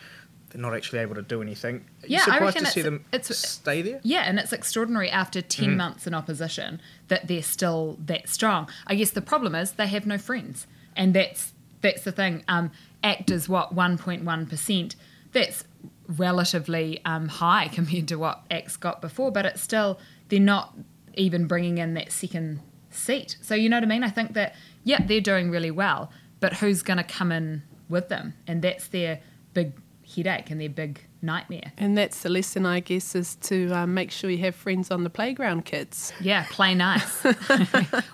they're 0.50 0.60
not 0.60 0.74
actually 0.74 0.98
able 0.98 1.14
to 1.14 1.22
do 1.22 1.40
anything. 1.42 1.76
Are 2.02 2.06
yeah, 2.06 2.18
you 2.18 2.24
surprised 2.24 2.42
I 2.42 2.46
reckon 2.46 2.64
to 2.64 2.70
see 2.70 2.82
them 2.82 3.04
it's, 3.12 3.36
stay 3.36 3.82
there? 3.82 4.00
Yeah, 4.02 4.22
and 4.22 4.38
it's 4.38 4.52
extraordinary 4.52 5.10
after 5.10 5.40
10 5.40 5.70
mm. 5.70 5.76
months 5.76 6.06
in 6.06 6.14
opposition 6.14 6.80
that 7.08 7.28
they're 7.28 7.42
still 7.42 7.98
that 8.06 8.28
strong. 8.28 8.68
I 8.86 8.96
guess 8.96 9.10
the 9.10 9.22
problem 9.22 9.54
is 9.54 9.72
they 9.72 9.86
have 9.86 10.06
no 10.06 10.18
friends. 10.18 10.66
And 10.96 11.14
that's 11.14 11.54
that's 11.80 12.02
the 12.02 12.12
thing. 12.12 12.44
Um, 12.48 12.70
ACT 13.02 13.30
is 13.30 13.48
what, 13.48 13.74
1.1%. 13.74 14.94
That's 15.32 15.64
relatively 16.08 17.00
um, 17.04 17.28
high 17.28 17.68
compared 17.72 18.08
to 18.08 18.16
what 18.16 18.42
ACT's 18.50 18.76
got 18.76 19.00
before, 19.00 19.30
but 19.30 19.46
it's 19.46 19.62
still, 19.62 19.98
they're 20.28 20.40
not 20.40 20.76
even 21.14 21.46
bringing 21.46 21.78
in 21.78 21.94
that 21.94 22.12
second 22.12 22.60
seat. 22.90 23.36
So, 23.40 23.54
you 23.54 23.68
know 23.68 23.76
what 23.76 23.84
I 23.84 23.86
mean? 23.86 24.04
I 24.04 24.10
think 24.10 24.34
that, 24.34 24.54
yeah, 24.84 25.04
they're 25.04 25.20
doing 25.20 25.50
really 25.50 25.70
well, 25.70 26.10
but 26.40 26.54
who's 26.54 26.82
going 26.82 26.98
to 26.98 27.04
come 27.04 27.32
in 27.32 27.62
with 27.88 28.08
them? 28.08 28.34
And 28.46 28.62
that's 28.62 28.88
their 28.88 29.20
big 29.54 29.72
headache 30.14 30.50
and 30.50 30.60
their 30.60 30.68
big 30.68 31.00
nightmare. 31.22 31.72
And 31.76 31.96
that's 31.96 32.22
the 32.22 32.28
lesson, 32.28 32.66
I 32.66 32.80
guess, 32.80 33.14
is 33.14 33.36
to 33.36 33.70
um, 33.72 33.94
make 33.94 34.10
sure 34.10 34.30
you 34.30 34.38
have 34.38 34.54
friends 34.54 34.90
on 34.90 35.04
the 35.04 35.10
playground, 35.10 35.64
kids. 35.64 36.12
Yeah, 36.20 36.46
play 36.50 36.74
nice. 36.74 37.24
or 37.26 37.34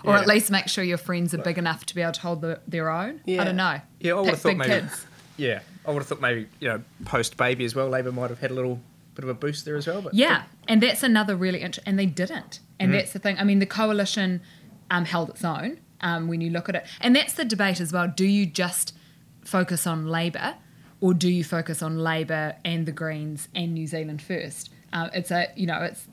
yeah. 0.04 0.21
at 0.21 0.26
least 0.26 0.50
make 0.50 0.68
sure 0.68 0.85
your 0.85 0.99
friends 0.99 1.35
are 1.35 1.38
big 1.38 1.59
enough 1.59 1.87
to 1.87 1.94
be 1.94 2.02
able 2.02 2.12
to 2.12 2.21
hold 2.21 2.40
the, 2.40 2.61
their 2.66 2.90
own. 2.90 3.21
Yeah. 3.25 3.42
I 3.42 3.44
don't 3.44 3.56
know. 3.56 3.80
Yeah, 4.00 4.12
I 4.12 4.21
would 4.21 4.30
have 4.30 4.40
thought 4.40 4.56
maybe. 4.56 4.71
Kids. 4.71 5.06
Yeah, 5.37 5.61
I 5.85 5.90
would 5.90 5.99
have 5.99 6.06
thought 6.06 6.21
maybe, 6.21 6.49
you 6.61 6.68
know, 6.68 6.82
post 7.04 7.37
baby 7.37 7.64
as 7.64 7.75
well, 7.75 7.88
Labour 7.88 8.12
might 8.12 8.30
have 8.30 8.40
had 8.40 8.50
a 8.50 8.54
little 8.54 8.80
bit 9.14 9.25
of 9.25 9.28
a 9.28 9.35
boost 9.35 9.64
there 9.64 9.76
as 9.76 9.87
well. 9.87 10.02
But 10.02 10.14
Yeah, 10.14 10.44
and 10.68 10.82
that's 10.82 11.02
another 11.02 11.37
really 11.37 11.61
interesting, 11.61 11.90
and 11.90 11.99
they 11.99 12.06
didn't. 12.06 12.61
And 12.78 12.90
mm. 12.90 12.97
that's 12.97 13.12
the 13.12 13.18
thing. 13.18 13.38
I 13.38 13.44
mean, 13.44 13.59
the 13.59 13.66
coalition 13.66 14.42
um, 14.90 15.04
held 15.04 15.30
its 15.30 15.44
own 15.44 15.78
um, 16.00 16.28
when 16.28 16.40
you 16.40 16.50
look 16.50 16.68
at 16.68 16.75
it. 16.75 16.87
And 17.00 17.14
that's 17.16 17.35
the 17.35 17.44
debate 17.44 17.80
as 17.80 17.92
well. 17.92 18.09
Do 18.09 18.26
you 18.26 18.47
just 18.47 18.94
focus 19.44 19.87
on 19.87 20.06
Labour? 20.06 20.54
Or 21.00 21.15
do 21.15 21.29
you 21.29 21.45
focus 21.45 21.83
on 21.83 21.99
Labour 21.99 22.57
and 22.65 22.87
the 22.87 22.93
Greens 22.93 23.49
and 23.55 23.75
New 23.75 23.87
Zealand 23.87 24.23
first? 24.23 24.71
Uh, 24.93 25.11
it's 25.12 25.31
a 25.31 25.49
you 25.57 25.67
know 25.67 25.83
it's 25.83 26.07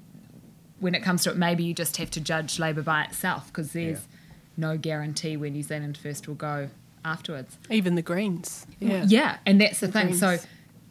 when 0.80 0.94
it 0.96 1.02
comes 1.02 1.24
to 1.24 1.32
it, 1.32 1.38
maybe 1.38 1.64
you 1.64 1.74
just 1.74 1.96
have 1.98 2.12
to 2.12 2.20
judge 2.20 2.60
Labour 2.60 2.82
by 2.82 3.04
itself 3.06 3.48
because 3.48 3.72
there's 3.72 4.00
yeah. 4.00 4.34
no 4.58 4.78
guarantee 4.78 5.38
where 5.38 5.50
New 5.50 5.64
Zealand 5.64 5.98
first 5.98 6.28
will 6.28 6.36
go 6.36 6.70
afterwards. 7.06 7.58
Even 7.70 7.96
the 7.96 8.02
Greens, 8.02 8.68
yeah, 8.80 9.06
yeah, 9.08 9.38
and 9.46 9.62
that's 9.62 9.80
the, 9.80 9.88
the 9.88 9.94
thing. 9.94 10.08
Greens. 10.08 10.20
So 10.20 10.38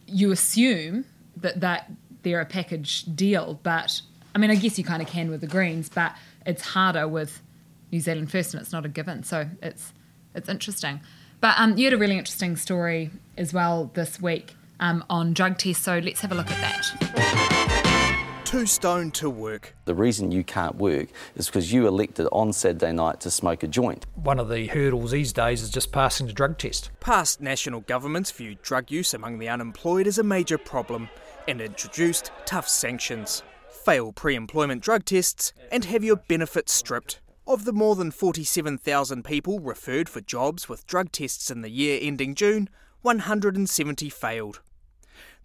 you 0.06 0.30
assume 0.30 1.04
that 1.36 1.60
that 1.60 1.90
they're 2.22 2.40
a 2.40 2.46
package 2.46 3.04
deal, 3.14 3.60
but 3.62 4.00
I 4.34 4.38
mean, 4.38 4.50
I 4.50 4.54
guess 4.54 4.78
you 4.78 4.84
kind 4.84 5.02
of 5.02 5.08
can 5.08 5.30
with 5.30 5.42
the 5.42 5.46
Greens, 5.46 5.90
but 5.90 6.14
it's 6.46 6.62
harder 6.62 7.06
with 7.06 7.42
New 7.90 8.00
Zealand 8.00 8.30
first, 8.30 8.54
and 8.54 8.62
it's 8.62 8.72
not 8.72 8.86
a 8.86 8.88
given. 8.88 9.22
So 9.22 9.48
it's 9.62 9.92
it's 10.34 10.48
interesting. 10.48 11.00
But 11.42 11.56
um, 11.58 11.76
you 11.76 11.86
had 11.86 11.92
a 11.92 11.98
really 11.98 12.16
interesting 12.16 12.56
story 12.56 13.10
as 13.36 13.52
well 13.52 13.90
this 13.94 14.22
week 14.22 14.54
um, 14.78 15.04
on 15.10 15.34
drug 15.34 15.58
tests, 15.58 15.82
so 15.82 15.98
let's 15.98 16.20
have 16.20 16.30
a 16.30 16.36
look 16.36 16.48
at 16.48 16.60
that. 16.60 18.42
Too 18.44 18.64
stoned 18.64 19.14
to 19.14 19.28
work. 19.28 19.74
The 19.84 19.94
reason 19.94 20.30
you 20.30 20.44
can't 20.44 20.76
work 20.76 21.08
is 21.34 21.46
because 21.46 21.72
you 21.72 21.88
elected 21.88 22.28
on 22.30 22.52
Saturday 22.52 22.92
night 22.92 23.18
to 23.22 23.30
smoke 23.30 23.64
a 23.64 23.66
joint. 23.66 24.06
One 24.14 24.38
of 24.38 24.48
the 24.48 24.68
hurdles 24.68 25.10
these 25.10 25.32
days 25.32 25.62
is 25.62 25.70
just 25.70 25.90
passing 25.90 26.28
the 26.28 26.32
drug 26.32 26.58
test. 26.58 26.90
Past 27.00 27.40
national 27.40 27.80
governments 27.80 28.30
viewed 28.30 28.62
drug 28.62 28.92
use 28.92 29.12
among 29.12 29.40
the 29.40 29.48
unemployed 29.48 30.06
as 30.06 30.18
a 30.18 30.22
major 30.22 30.58
problem 30.58 31.08
and 31.48 31.60
introduced 31.60 32.30
tough 32.46 32.68
sanctions. 32.68 33.42
Fail 33.84 34.12
pre 34.12 34.36
employment 34.36 34.80
drug 34.80 35.04
tests 35.06 35.52
and 35.72 35.86
have 35.86 36.04
your 36.04 36.16
benefits 36.16 36.72
stripped. 36.72 37.18
Of 37.44 37.64
the 37.64 37.72
more 37.72 37.96
than 37.96 38.12
47,000 38.12 39.24
people 39.24 39.58
referred 39.58 40.08
for 40.08 40.20
jobs 40.20 40.68
with 40.68 40.86
drug 40.86 41.10
tests 41.10 41.50
in 41.50 41.60
the 41.62 41.70
year 41.70 41.98
ending 42.00 42.36
June, 42.36 42.68
170 43.00 44.08
failed. 44.10 44.60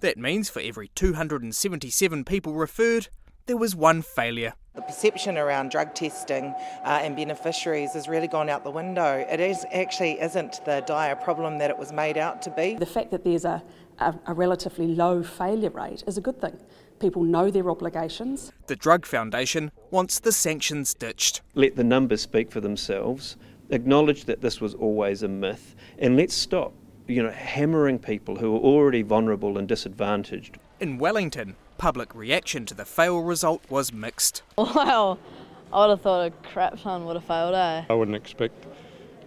That 0.01 0.15
means 0.15 0.47
for 0.47 0.59
every 0.59 0.89
277 0.89 2.23
people 2.23 2.53
referred, 2.53 3.07
there 3.47 3.57
was 3.57 3.75
one 3.75 4.03
failure. 4.03 4.53
The 4.75 4.83
perception 4.83 5.39
around 5.39 5.71
drug 5.71 5.95
testing 5.95 6.53
uh, 6.83 6.99
and 7.01 7.15
beneficiaries 7.15 7.93
has 7.93 8.07
really 8.07 8.27
gone 8.27 8.47
out 8.47 8.63
the 8.63 8.69
window. 8.69 9.25
It 9.27 9.39
is 9.39 9.65
actually 9.73 10.21
isn't 10.21 10.63
the 10.65 10.83
dire 10.85 11.15
problem 11.15 11.57
that 11.57 11.71
it 11.71 11.79
was 11.79 11.91
made 11.91 12.17
out 12.17 12.43
to 12.43 12.51
be. 12.51 12.75
The 12.75 12.85
fact 12.85 13.09
that 13.09 13.23
there's 13.23 13.45
a, 13.45 13.63
a, 13.97 14.13
a 14.27 14.35
relatively 14.35 14.85
low 14.85 15.23
failure 15.23 15.71
rate 15.71 16.03
is 16.05 16.19
a 16.19 16.21
good 16.21 16.39
thing. 16.39 16.59
People 16.99 17.23
know 17.23 17.51
their 17.51 17.69
obligations. 17.69 18.51
The 18.65 18.75
Drug 18.75 19.05
Foundation 19.05 19.71
wants 19.91 20.19
the 20.19 20.31
sanctions 20.31 20.95
ditched. 20.95 21.41
Let 21.53 21.75
the 21.75 21.83
numbers 21.83 22.21
speak 22.21 22.51
for 22.51 22.59
themselves. 22.59 23.37
Acknowledge 23.69 24.25
that 24.25 24.41
this 24.41 24.59
was 24.59 24.73
always 24.73 25.21
a 25.21 25.27
myth, 25.27 25.75
and 25.99 26.15
let's 26.15 26.33
stop, 26.33 26.73
you 27.05 27.21
know, 27.21 27.29
hammering 27.29 27.99
people 27.99 28.37
who 28.37 28.55
are 28.55 28.59
already 28.59 29.01
vulnerable 29.03 29.57
and 29.57 29.67
disadvantaged. 29.67 30.57
In 30.79 30.97
Wellington, 30.97 31.55
public 31.77 32.15
reaction 32.15 32.65
to 32.65 32.73
the 32.73 32.85
fail 32.85 33.19
result 33.19 33.61
was 33.69 33.93
mixed. 33.93 34.41
Wow, 34.57 35.19
I 35.71 35.81
would 35.81 35.89
have 35.91 36.01
thought 36.01 36.27
a 36.27 36.31
crap 36.49 36.79
ton 36.81 37.05
would 37.05 37.17
have 37.17 37.25
failed, 37.25 37.53
eh? 37.53 37.83
I 37.89 37.93
wouldn't 37.93 38.15
expect 38.15 38.65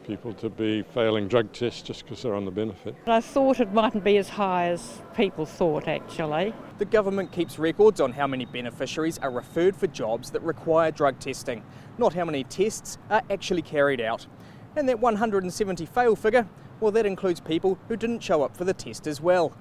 people 0.06 0.32
to 0.34 0.48
be 0.48 0.82
failing 0.82 1.28
drug 1.28 1.52
tests 1.52 1.82
just 1.82 2.04
because 2.04 2.22
they're 2.22 2.34
on 2.34 2.44
the 2.44 2.50
benefit. 2.50 2.94
I 3.06 3.20
thought 3.20 3.60
it 3.60 3.72
mightn't 3.72 4.04
be 4.04 4.16
as 4.16 4.28
high 4.28 4.68
as 4.68 5.02
people 5.14 5.46
thought, 5.46 5.88
actually. 5.88 6.54
The 6.78 6.84
government 6.84 7.32
keeps 7.32 7.58
records 7.58 8.00
on 8.00 8.12
how 8.12 8.26
many 8.26 8.44
beneficiaries 8.44 9.18
are 9.18 9.30
referred 9.30 9.76
for 9.76 9.86
jobs 9.86 10.30
that 10.30 10.42
require 10.42 10.90
drug 10.90 11.18
testing, 11.18 11.62
not 11.98 12.14
how 12.14 12.24
many 12.24 12.44
tests 12.44 12.98
are 13.10 13.22
actually 13.30 13.62
carried 13.62 14.00
out. 14.00 14.26
And 14.76 14.88
that 14.88 15.00
170 15.00 15.86
fail 15.86 16.16
figure, 16.16 16.48
well, 16.80 16.92
that 16.92 17.06
includes 17.06 17.40
people 17.40 17.78
who 17.88 17.96
didn't 17.96 18.20
show 18.20 18.42
up 18.42 18.56
for 18.56 18.64
the 18.64 18.74
test 18.74 19.06
as 19.06 19.20
well. 19.20 19.56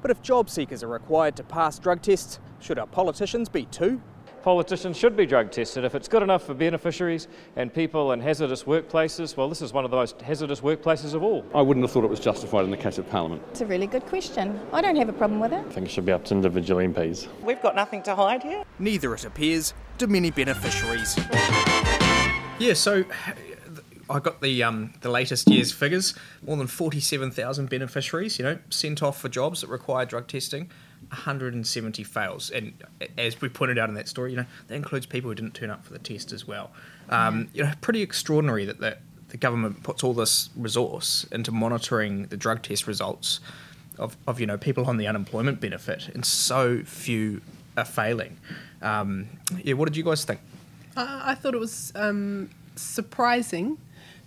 But 0.00 0.10
if 0.10 0.22
job 0.22 0.50
seekers 0.50 0.82
are 0.82 0.88
required 0.88 1.36
to 1.36 1.44
pass 1.44 1.78
drug 1.78 2.02
tests, 2.02 2.40
should 2.60 2.78
our 2.78 2.86
politicians 2.86 3.48
be 3.48 3.66
too? 3.66 4.00
Politicians 4.42 4.96
should 4.96 5.16
be 5.16 5.24
drug 5.24 5.52
tested. 5.52 5.84
If 5.84 5.94
it's 5.94 6.08
good 6.08 6.22
enough 6.22 6.44
for 6.44 6.52
beneficiaries 6.52 7.28
and 7.54 7.72
people 7.72 8.10
in 8.10 8.20
hazardous 8.20 8.64
workplaces, 8.64 9.36
well, 9.36 9.48
this 9.48 9.62
is 9.62 9.72
one 9.72 9.84
of 9.84 9.92
the 9.92 9.96
most 9.96 10.20
hazardous 10.20 10.60
workplaces 10.60 11.14
of 11.14 11.22
all. 11.22 11.44
I 11.54 11.62
wouldn't 11.62 11.84
have 11.84 11.92
thought 11.92 12.02
it 12.02 12.10
was 12.10 12.18
justified 12.18 12.64
in 12.64 12.72
the 12.72 12.76
case 12.76 12.98
of 12.98 13.08
Parliament. 13.08 13.40
It's 13.52 13.60
a 13.60 13.66
really 13.66 13.86
good 13.86 14.04
question. 14.06 14.58
I 14.72 14.80
don't 14.80 14.96
have 14.96 15.08
a 15.08 15.12
problem 15.12 15.38
with 15.38 15.52
it. 15.52 15.64
I 15.64 15.70
think 15.70 15.86
it 15.86 15.90
should 15.90 16.06
be 16.06 16.10
up 16.10 16.24
to 16.24 16.34
individual 16.34 16.80
MPs. 16.80 17.28
We've 17.40 17.62
got 17.62 17.76
nothing 17.76 18.02
to 18.02 18.16
hide 18.16 18.42
here. 18.42 18.64
Neither, 18.80 19.14
it 19.14 19.24
appears, 19.24 19.74
do 19.98 20.08
many 20.08 20.32
beneficiaries. 20.32 21.16
Yeah, 22.58 22.74
so 22.74 23.04
I 24.10 24.18
got 24.18 24.40
the 24.40 24.62
um, 24.64 24.92
the 25.02 25.08
latest 25.08 25.48
year's 25.48 25.70
figures. 25.70 26.14
More 26.44 26.56
than 26.56 26.66
forty 26.66 27.00
seven 27.00 27.30
thousand 27.30 27.70
beneficiaries, 27.70 28.38
you 28.40 28.44
know, 28.44 28.58
sent 28.70 29.04
off 29.04 29.20
for 29.20 29.28
jobs 29.28 29.60
that 29.60 29.68
require 29.68 30.04
drug 30.04 30.26
testing. 30.26 30.68
170 31.12 32.04
fails, 32.04 32.48
and 32.48 32.72
as 33.18 33.38
we 33.42 33.48
pointed 33.50 33.78
out 33.78 33.90
in 33.90 33.94
that 33.96 34.08
story, 34.08 34.30
you 34.30 34.36
know 34.38 34.46
that 34.66 34.74
includes 34.74 35.04
people 35.04 35.30
who 35.30 35.34
didn't 35.34 35.52
turn 35.52 35.68
up 35.68 35.84
for 35.84 35.92
the 35.92 35.98
test 35.98 36.32
as 36.32 36.46
well. 36.46 36.70
Um, 37.10 37.48
you 37.52 37.62
know, 37.62 37.72
pretty 37.82 38.00
extraordinary 38.00 38.64
that 38.64 38.80
the, 38.80 38.96
the 39.28 39.36
government 39.36 39.82
puts 39.82 40.02
all 40.02 40.14
this 40.14 40.48
resource 40.56 41.26
into 41.30 41.52
monitoring 41.52 42.28
the 42.28 42.36
drug 42.38 42.62
test 42.62 42.86
results 42.86 43.40
of, 43.98 44.16
of 44.26 44.40
you 44.40 44.46
know 44.46 44.56
people 44.56 44.86
on 44.86 44.96
the 44.96 45.06
unemployment 45.06 45.60
benefit, 45.60 46.08
and 46.08 46.24
so 46.24 46.82
few 46.84 47.42
are 47.76 47.84
failing. 47.84 48.38
Um, 48.80 49.28
yeah, 49.62 49.74
what 49.74 49.88
did 49.88 49.98
you 49.98 50.04
guys 50.04 50.24
think? 50.24 50.40
I, 50.96 51.32
I 51.32 51.34
thought 51.34 51.52
it 51.52 51.60
was 51.60 51.92
um, 51.94 52.48
surprising 52.74 53.76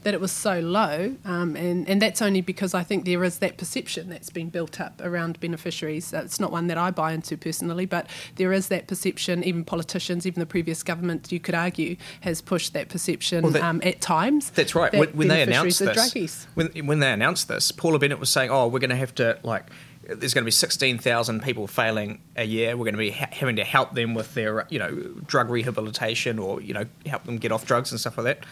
that 0.05 0.13
it 0.13 0.21
was 0.21 0.31
so 0.31 0.59
low, 0.59 1.15
um, 1.25 1.55
and, 1.55 1.89
and 1.89 1.99
that's 1.99 2.21
only 2.21 2.39
because 2.39 2.75
I 2.75 2.83
think 2.83 3.05
there 3.05 3.23
is 3.23 3.39
that 3.39 3.57
perception 3.57 4.07
that's 4.07 4.29
been 4.29 4.49
built 4.49 4.79
up 4.79 5.01
around 5.03 5.39
beneficiaries. 5.39 6.13
Uh, 6.13 6.21
it's 6.23 6.39
not 6.39 6.51
one 6.51 6.67
that 6.67 6.77
I 6.77 6.91
buy 6.91 7.11
into 7.13 7.35
personally, 7.35 7.87
but 7.87 8.07
there 8.35 8.53
is 8.53 8.67
that 8.67 8.87
perception. 8.87 9.43
Even 9.43 9.65
politicians, 9.65 10.27
even 10.27 10.39
the 10.39 10.45
previous 10.45 10.83
government, 10.83 11.31
you 11.31 11.39
could 11.39 11.55
argue, 11.55 11.95
has 12.21 12.39
pushed 12.39 12.73
that 12.73 12.87
perception 12.87 13.41
Well, 13.43 13.51
that- 13.53 13.63
um, 13.63 13.81
at 13.83 13.99
times. 13.99 14.51
That's 14.51 14.75
right. 14.75 14.91
that 14.91 14.99
When, 14.99 15.09
when 15.09 15.27
they 15.27 15.41
announced 15.41 15.79
this, 15.79 15.97
druggies. 15.97 16.45
when 16.53 16.67
when 16.85 16.99
they 16.99 17.11
announced 17.11 17.47
this, 17.47 17.71
Paula 17.71 17.97
Bennett 17.97 18.19
was 18.19 18.29
saying, 18.29 18.51
"Oh, 18.51 18.67
we're 18.67 18.79
going 18.79 18.91
to 18.91 18.95
have 18.95 19.15
to 19.15 19.39
like." 19.41 19.65
There's 20.07 20.35
going 20.35 20.43
to 20.43 20.45
be 20.45 20.51
16,000 20.51 21.41
people 21.41 21.65
failing 21.65 22.21
a 22.35 22.43
year. 22.43 22.77
We're 22.77 22.83
going 22.85 22.93
to 22.93 22.99
be 22.99 23.09
ha- 23.09 23.29
having 23.31 23.55
to 23.55 23.63
help 23.63 23.95
them 23.95 24.13
with 24.13 24.35
their, 24.35 24.67
you 24.69 24.77
know, 24.77 24.91
drug 25.25 25.49
rehabilitation 25.49 26.37
or, 26.37 26.61
you 26.61 26.75
know, 26.75 26.85
help 27.07 27.23
them 27.23 27.37
get 27.39 27.51
off 27.51 27.65
drugs 27.65 27.89
and 27.89 27.99
stuff 27.99 28.15
like 28.19 28.25
that. 28.25 28.45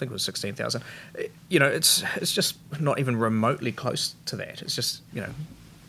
I 0.00 0.02
think 0.02 0.12
it 0.12 0.14
was 0.14 0.24
16,000. 0.24 0.82
Uh, 0.82 1.22
You 1.50 1.58
know, 1.58 1.66
it's 1.66 2.02
it's 2.16 2.32
just 2.32 2.56
not 2.80 2.98
even 2.98 3.16
remotely 3.16 3.70
close 3.72 4.14
to 4.26 4.36
that. 4.36 4.62
It's 4.62 4.74
just, 4.74 5.02
you 5.12 5.20
know, 5.20 5.28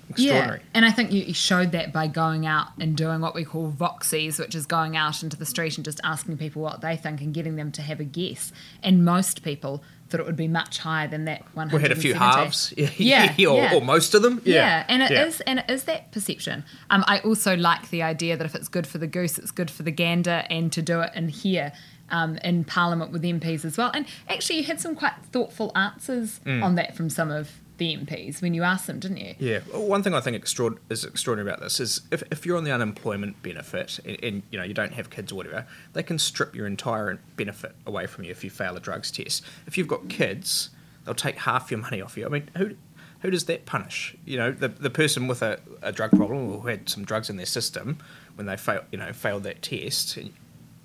extraordinary. 0.10 0.60
Yeah, 0.60 0.66
and 0.74 0.86
I 0.86 0.92
think 0.92 1.14
you 1.14 1.34
showed 1.34 1.72
that 1.72 1.94
by 1.94 2.08
going 2.08 2.46
out 2.46 2.68
and 2.78 2.98
doing 2.98 3.22
what 3.22 3.34
we 3.34 3.46
call 3.46 3.72
voxies, 3.72 4.38
which 4.38 4.54
is 4.54 4.66
going 4.66 4.98
out 4.98 5.24
into 5.24 5.38
the 5.38 5.46
street 5.46 5.78
and 5.78 5.86
just 5.86 6.02
asking 6.04 6.38
people 6.40 6.62
what 6.62 6.82
they 6.82 6.98
think 6.98 7.22
and 7.22 7.34
getting 7.34 7.56
them 7.56 7.72
to 7.72 7.82
have 7.82 8.02
a 8.02 8.04
guess. 8.04 8.52
And 8.84 9.06
most 9.06 9.44
people 9.44 9.82
thought 10.10 10.20
it 10.20 10.26
would 10.26 10.36
be 10.36 10.50
much 10.50 10.80
higher 10.80 11.08
than 11.08 11.24
that. 11.24 11.44
One 11.54 11.70
We 11.70 11.82
had 11.82 11.94
a 11.94 11.96
few 11.96 12.16
halves, 12.16 12.74
Yeah, 12.78 13.32
or, 13.32 13.38
yeah. 13.38 13.74
or 13.76 13.80
most 13.82 14.14
of 14.14 14.22
them. 14.24 14.42
Yeah, 14.44 14.56
Yeah, 14.56 14.86
and 14.90 15.02
it 15.04 15.12
is, 15.12 15.38
Yeah. 15.40 15.44
and 15.48 15.60
it 15.60 15.70
is 15.70 15.84
that 15.86 16.12
perception. 16.12 16.66
Um, 16.90 17.06
I 17.08 17.20
also 17.20 17.56
like 17.56 17.90
the 17.92 18.04
idea 18.04 18.36
that 18.36 18.44
if 18.46 18.54
it's 18.54 18.68
good 18.68 18.86
for 18.86 18.98
the 18.98 19.08
goose, 19.08 19.40
it's 19.40 19.52
good 19.52 19.72
for 19.72 19.84
the 19.84 19.92
gander, 19.92 20.44
and 20.50 20.70
to 20.74 20.82
do 20.82 21.00
it 21.00 21.12
in 21.16 21.30
here. 21.30 21.72
Um, 22.12 22.38
in 22.44 22.66
Parliament 22.66 23.12
with 23.12 23.24
MPs 23.24 23.64
as 23.66 23.78
well, 23.78 23.90
and 23.94 24.06
actually 24.30 24.58
you 24.58 24.64
had 24.66 24.80
some 24.82 24.96
quite 24.96 25.14
thoughtful 25.32 25.72
answers 25.76 26.40
Mm. 26.46 26.62
on 26.64 26.76
that 26.76 26.96
from 26.96 27.10
some 27.10 27.32
of 27.32 27.50
the 27.78 27.96
MPs 27.96 28.42
when 28.42 28.54
you 28.54 28.62
asked 28.64 28.86
them, 28.86 29.00
didn't 29.00 29.18
you? 29.18 29.34
Yeah. 29.40 29.60
Well, 29.72 29.88
One 29.88 30.04
thing 30.04 30.14
I 30.14 30.20
think 30.22 30.36
extraord- 30.38 30.78
is 30.90 31.04
extraordinary 31.06 31.50
about 31.50 31.62
this 31.62 31.80
is 31.80 32.02
if, 32.12 32.22
if 32.30 32.46
you're 32.46 32.58
on 32.58 32.64
the 32.66 32.72
unemployment 32.72 33.42
benefit 33.42 34.00
and, 34.06 34.18
and 34.24 34.44
you 34.52 34.60
know 34.60 34.64
you 34.66 34.74
don't 34.74 34.94
have 34.94 35.10
kids 35.10 35.32
or 35.32 35.36
whatever, 35.36 35.66
they 35.94 36.04
can 36.04 36.20
strip 36.20 36.54
your 36.54 36.68
entire 36.68 37.18
benefit 37.38 37.74
away 37.88 38.06
from 38.08 38.26
you 38.26 38.32
if 38.32 38.44
you 38.44 38.50
fail 38.50 38.76
a 38.76 38.80
drugs 38.82 39.10
test. 39.10 39.44
If 39.66 39.78
you've 39.78 39.88
got 39.88 40.10
kids, 40.10 40.70
they'll 41.06 41.16
take 41.16 41.38
half 41.40 41.72
your 41.72 41.80
money 41.80 42.02
off 42.02 42.18
you. 42.18 42.26
I 42.26 42.30
mean, 42.30 42.50
who 42.58 42.76
who 43.22 43.32
does 43.32 43.46
that 43.46 43.66
punish? 43.66 44.16
You 44.26 44.38
know, 44.38 44.52
the 44.52 44.68
the 44.68 44.90
person 44.92 45.28
with 45.28 45.42
a, 45.42 45.60
a 45.82 45.92
drug 45.92 46.12
problem 46.12 46.52
or 46.52 46.60
who 46.60 46.68
had 46.68 46.90
some 46.90 47.04
drugs 47.06 47.30
in 47.30 47.38
their 47.38 47.46
system 47.48 47.98
when 48.36 48.46
they 48.48 48.58
fail, 48.58 48.84
you 48.92 48.98
know, 49.00 49.12
failed 49.14 49.44
that 49.44 49.62
test, 49.62 50.18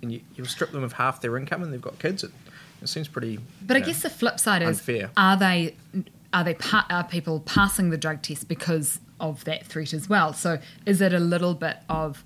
and, 0.03 0.12
you, 0.12 0.21
you'll 0.35 0.47
strip 0.47 0.73
them 0.73 0.83
of 0.83 0.95
half 0.95 1.21
their 1.21 1.37
income 1.37 1.62
and 1.62 1.73
they've 1.73 1.81
got 1.81 1.99
kids. 1.99 2.23
It, 2.25 2.31
it 2.83 2.88
seems 2.88 3.09
pretty. 3.09 3.38
But 3.62 3.76
I 3.76 3.81
know, 3.81 3.87
guess 3.87 4.03
the 4.03 4.11
flip 4.11 4.38
side 4.38 4.62
is: 4.62 4.69
unfair. 4.81 5.11
are 5.17 5.37
they 5.37 5.75
are 6.33 6.45
they 6.45 6.55
pa- 6.55 6.87
are 6.91 7.05
people 7.05 7.41
passing 7.41 7.91
the 7.91 7.97
drug 7.97 8.21
test 8.23 8.49
because 8.49 9.00
of 9.19 9.45
that 9.45 9.65
threat 9.67 9.93
as 9.95 10.09
well? 10.09 10.33
So 10.33 10.59
is 10.85 11.00
it 11.00 11.12
a 11.12 11.19
little 11.21 11.55
bit 11.55 11.79
of 11.88 12.23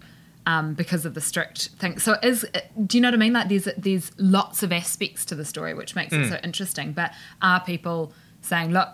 um, 0.46 0.74
because 0.74 1.04
of 1.06 1.14
the 1.14 1.20
strict 1.20 1.68
thing? 1.78 1.98
So 2.00 2.16
is 2.22 2.44
do 2.86 2.96
you 2.98 3.00
know 3.02 3.08
what 3.08 3.14
I 3.14 3.18
mean? 3.18 3.32
Like 3.32 3.48
there's 3.48 3.68
there's 3.76 4.10
lots 4.18 4.62
of 4.64 4.72
aspects 4.72 5.24
to 5.26 5.34
the 5.36 5.44
story 5.44 5.72
which 5.74 5.94
makes 5.94 6.12
it 6.12 6.16
Mm. 6.22 6.28
so 6.30 6.38
interesting. 6.42 6.92
But 6.92 7.12
are 7.40 7.60
people 7.60 8.12
saying, 8.42 8.72
look, 8.72 8.88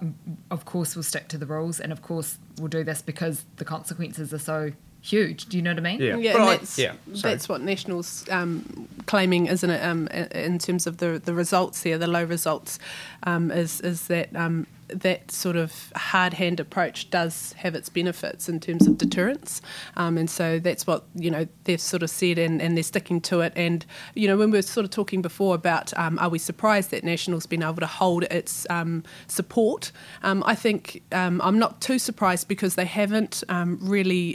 of 0.50 0.64
course 0.64 0.94
we'll 0.96 1.02
stick 1.04 1.28
to 1.28 1.38
the 1.38 1.46
rules, 1.46 1.80
and 1.80 1.92
of 1.92 2.02
course 2.02 2.36
we'll 2.58 2.68
do 2.68 2.84
this 2.84 3.00
because 3.00 3.44
the 3.56 3.64
consequences 3.64 4.34
are 4.34 4.38
so 4.38 4.72
huge? 5.06 5.46
Do 5.46 5.56
you 5.56 5.62
know 5.62 5.70
what 5.70 5.78
I 5.78 5.82
mean? 5.82 6.00
Yeah, 6.18 6.32
and 6.36 6.48
that's, 6.60 6.78
that's 7.22 7.48
what 7.48 7.60
Nationals 7.62 8.24
um, 8.30 8.88
claiming, 9.06 9.46
isn't 9.46 9.70
it? 9.70 9.82
Um, 9.82 10.08
in 10.08 10.58
terms 10.58 10.86
of 10.86 10.98
the 10.98 11.20
the 11.24 11.32
results 11.34 11.82
here, 11.82 11.98
the 11.98 12.06
low 12.06 12.24
results, 12.24 12.78
um, 13.22 13.50
is 13.50 13.80
is 13.80 14.08
that 14.08 14.34
um, 14.34 14.66
that 14.88 15.30
sort 15.30 15.56
of 15.56 15.92
hard 15.96 16.34
hand 16.34 16.60
approach 16.60 17.10
does 17.10 17.52
have 17.54 17.74
its 17.74 17.88
benefits 17.88 18.48
in 18.48 18.60
terms 18.60 18.86
of 18.86 18.98
deterrence, 18.98 19.60
um, 19.96 20.18
and 20.18 20.28
so 20.28 20.58
that's 20.58 20.86
what 20.86 21.04
you 21.14 21.30
know 21.30 21.46
they've 21.64 21.80
sort 21.80 22.02
of 22.02 22.10
said, 22.10 22.38
and, 22.38 22.60
and 22.60 22.76
they're 22.76 22.84
sticking 22.84 23.20
to 23.22 23.40
it. 23.40 23.52
And 23.56 23.84
you 24.14 24.28
know 24.28 24.36
when 24.36 24.50
we 24.50 24.58
were 24.58 24.62
sort 24.62 24.84
of 24.84 24.90
talking 24.90 25.22
before 25.22 25.54
about 25.54 25.96
um, 25.98 26.18
are 26.18 26.28
we 26.28 26.38
surprised 26.38 26.90
that 26.90 27.04
Nationals 27.04 27.46
been 27.46 27.62
able 27.62 27.76
to 27.76 27.86
hold 27.86 28.24
its 28.24 28.66
um, 28.70 29.04
support? 29.26 29.92
Um, 30.22 30.42
I 30.46 30.54
think 30.54 31.02
um, 31.12 31.40
I'm 31.42 31.58
not 31.58 31.80
too 31.80 31.98
surprised 31.98 32.48
because 32.48 32.74
they 32.74 32.84
haven't 32.84 33.42
um, 33.48 33.78
really 33.80 34.34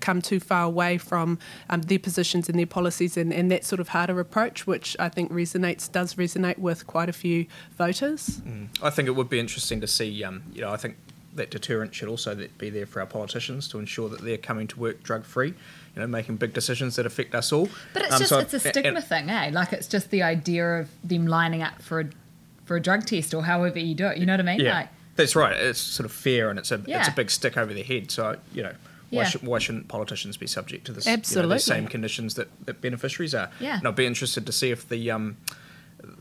come 0.00 0.22
too 0.22 0.40
far 0.40 0.64
away 0.64 0.98
from 0.98 1.38
their 1.86 1.98
positions 1.98 2.48
and 2.48 2.58
their 2.58 2.66
policies 2.66 3.16
and, 3.16 3.32
and 3.32 3.50
that 3.50 3.64
sort 3.64 3.80
of 3.80 3.88
harder 3.88 4.18
approach, 4.20 4.66
which 4.66 4.96
I 4.98 5.08
think 5.08 5.32
resonates 5.32 5.90
does 5.90 6.14
resonate 6.14 6.58
with 6.58 6.86
quite 6.86 7.08
a 7.08 7.12
few 7.12 7.46
voters. 7.76 8.40
Mm. 8.40 8.68
I 8.82 8.90
think 8.90 9.08
it 9.08 9.12
would 9.12 9.28
be 9.28 9.38
interesting 9.48 9.80
to 9.80 9.86
see. 9.86 10.22
Um, 10.24 10.42
you 10.52 10.60
know, 10.60 10.70
I 10.70 10.76
think 10.76 10.96
that 11.34 11.50
deterrent 11.50 11.94
should 11.94 12.08
also 12.08 12.34
be 12.58 12.68
there 12.70 12.86
for 12.86 13.00
our 13.00 13.06
politicians 13.06 13.68
to 13.68 13.78
ensure 13.78 14.08
that 14.08 14.20
they're 14.22 14.36
coming 14.38 14.66
to 14.68 14.78
work 14.78 15.02
drug 15.02 15.24
free. 15.24 15.48
You 15.94 16.02
know, 16.02 16.06
making 16.06 16.36
big 16.36 16.52
decisions 16.52 16.96
that 16.96 17.06
affect 17.06 17.34
us 17.34 17.52
all. 17.52 17.68
But 17.94 18.02
it's 18.02 18.12
Um, 18.14 18.18
just 18.18 18.28
so 18.30 18.38
it's 18.38 18.52
a 18.54 18.56
and- 18.56 18.74
stigma 18.74 19.00
thing, 19.02 19.30
eh? 19.30 19.50
Like 19.52 19.72
it's 19.72 19.88
just 19.88 20.10
the 20.10 20.22
idea 20.22 20.80
of 20.80 20.88
them 21.02 21.26
lining 21.26 21.62
up 21.62 21.80
for 21.82 22.00
a 22.00 22.06
for 22.66 22.76
a 22.76 22.80
drug 22.80 23.06
test 23.06 23.32
or 23.32 23.42
however 23.44 23.78
you 23.78 23.94
do 23.94 24.06
it. 24.08 24.18
You 24.18 24.26
know 24.26 24.34
what 24.34 24.40
I 24.40 24.42
mean? 24.42 24.60
Yeah, 24.60 24.74
Like 24.74 24.88
that's 25.16 25.34
right. 25.34 25.56
It's 25.56 25.80
sort 25.80 26.04
of 26.04 26.12
fair 26.12 26.50
and 26.50 26.58
it's 26.58 26.70
a 26.70 26.80
it's 26.86 27.08
a 27.08 27.12
big 27.12 27.30
stick 27.30 27.56
over 27.56 27.72
their 27.74 27.84
head. 27.84 28.10
So 28.10 28.36
you 28.52 28.62
know. 28.62 28.74
Why, 29.10 29.22
Yeah. 29.22 29.28
should, 29.30 29.42
why 29.42 29.58
shouldn't 29.58 29.88
politicians 29.88 30.36
be 30.36 30.46
subject 30.46 30.84
to 30.84 30.92
this? 30.92 31.06
You 31.06 31.16
know, 31.40 31.48
the 31.48 31.58
same 31.58 31.86
conditions 31.86 32.34
that, 32.34 32.48
that 32.66 32.82
beneficiaries 32.82 33.34
are. 33.34 33.48
Yeah. 33.58 33.78
And 33.78 33.88
I'd 33.88 33.96
be 33.96 34.04
interested 34.04 34.44
to 34.44 34.52
see 34.52 34.70
if 34.70 34.86
the 34.86 35.10
um, 35.10 35.38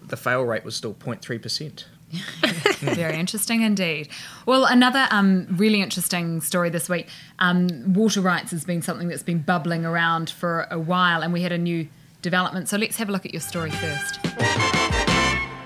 the 0.07 0.15
fail 0.15 0.43
rate 0.43 0.63
was 0.63 0.77
still 0.77 0.93
0.3 0.93 1.41
percent. 1.41 1.85
Very 2.79 3.19
interesting 3.19 3.61
indeed. 3.61 4.09
Well, 4.45 4.65
another 4.65 5.07
um, 5.11 5.47
really 5.51 5.81
interesting 5.81 6.41
story 6.41 6.69
this 6.69 6.87
week. 6.87 7.07
Um, 7.39 7.93
water 7.93 8.21
rights 8.21 8.51
has 8.51 8.63
been 8.63 8.81
something 8.81 9.07
that's 9.09 9.23
been 9.23 9.41
bubbling 9.41 9.85
around 9.85 10.29
for 10.29 10.67
a 10.71 10.79
while, 10.79 11.21
and 11.21 11.33
we 11.33 11.41
had 11.41 11.51
a 11.51 11.57
new 11.57 11.87
development. 12.21 12.69
So 12.69 12.77
let's 12.77 12.97
have 12.97 13.09
a 13.09 13.11
look 13.11 13.25
at 13.25 13.33
your 13.33 13.41
story 13.41 13.71
first. 13.71 14.19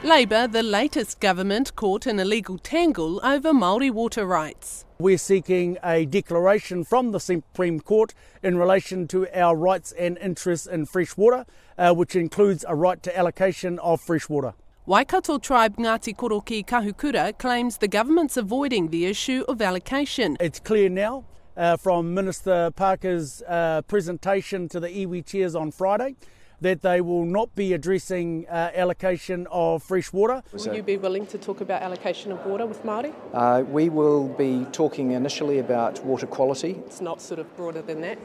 Labour, 0.04 0.48
the 0.48 0.64
latest 0.64 1.20
government, 1.20 1.76
caught 1.76 2.08
in 2.08 2.20
a 2.20 2.26
legal 2.26 2.58
tangle 2.58 3.24
over 3.24 3.52
Māori 3.52 3.92
water 3.92 4.26
rights. 4.26 4.84
We're 4.98 5.20
seeking 5.20 5.78
a 5.84 6.06
declaration 6.06 6.84
from 6.84 7.12
the 7.12 7.20
Supreme 7.20 7.80
Court 7.80 8.16
in 8.42 8.58
relation 8.58 9.08
to 9.10 9.28
our 9.40 9.56
rights 9.56 9.92
and 9.92 10.18
interests 10.18 10.66
in 10.66 10.88
fresh 10.88 11.16
water, 11.16 11.46
uh, 11.78 11.94
which 11.94 12.16
includes 12.16 12.66
a 12.68 12.76
right 12.76 13.02
to 13.04 13.16
allocation 13.16 13.78
of 13.78 14.02
fresh 14.02 14.28
water. 14.28 14.56
Waikato 14.88 15.38
tribe 15.40 15.76
Ngāti 15.78 16.16
Koroki 16.16 16.66
Kahukura 16.66 17.38
claims 17.38 17.78
the 17.78 17.88
government's 17.88 18.36
avoiding 18.36 18.90
the 18.90 19.06
issue 19.06 19.46
of 19.48 19.62
allocation. 19.62 20.36
It's 20.40 20.60
clear 20.60 20.90
now 20.90 21.24
uh, 21.56 21.78
from 21.78 22.16
Minister 22.16 22.72
Parker's 22.72 23.44
uh, 23.48 23.84
presentation 23.84 24.68
to 24.70 24.80
the 24.80 24.88
iwi 24.88 25.24
chairs 25.24 25.54
on 25.54 25.70
Friday 25.70 26.16
that 26.62 26.82
they 26.82 27.00
will 27.00 27.26
not 27.26 27.54
be 27.54 27.74
addressing 27.74 28.48
uh, 28.50 28.72
allocation 28.74 29.46
of 29.52 29.84
fresh 29.84 30.12
water. 30.12 30.42
Will 30.52 30.76
you 30.76 30.82
be 30.82 30.98
willing 30.98 31.28
to 31.28 31.38
talk 31.38 31.62
about 31.62 31.84
allocation 31.84 32.32
of 32.32 32.44
water 32.48 32.66
with 32.66 32.82
Māori? 32.82 33.14
Uh, 33.34 33.64
we 33.68 33.88
will 33.90 34.30
be 34.30 34.66
talking 34.72 35.12
initially 35.12 35.60
about 35.60 36.04
water 36.04 36.26
quality. 36.26 36.82
It's 36.88 37.02
not 37.02 37.22
sort 37.22 37.40
of 37.40 37.56
broader 37.56 37.84
than 37.84 38.02
that. 38.02 38.18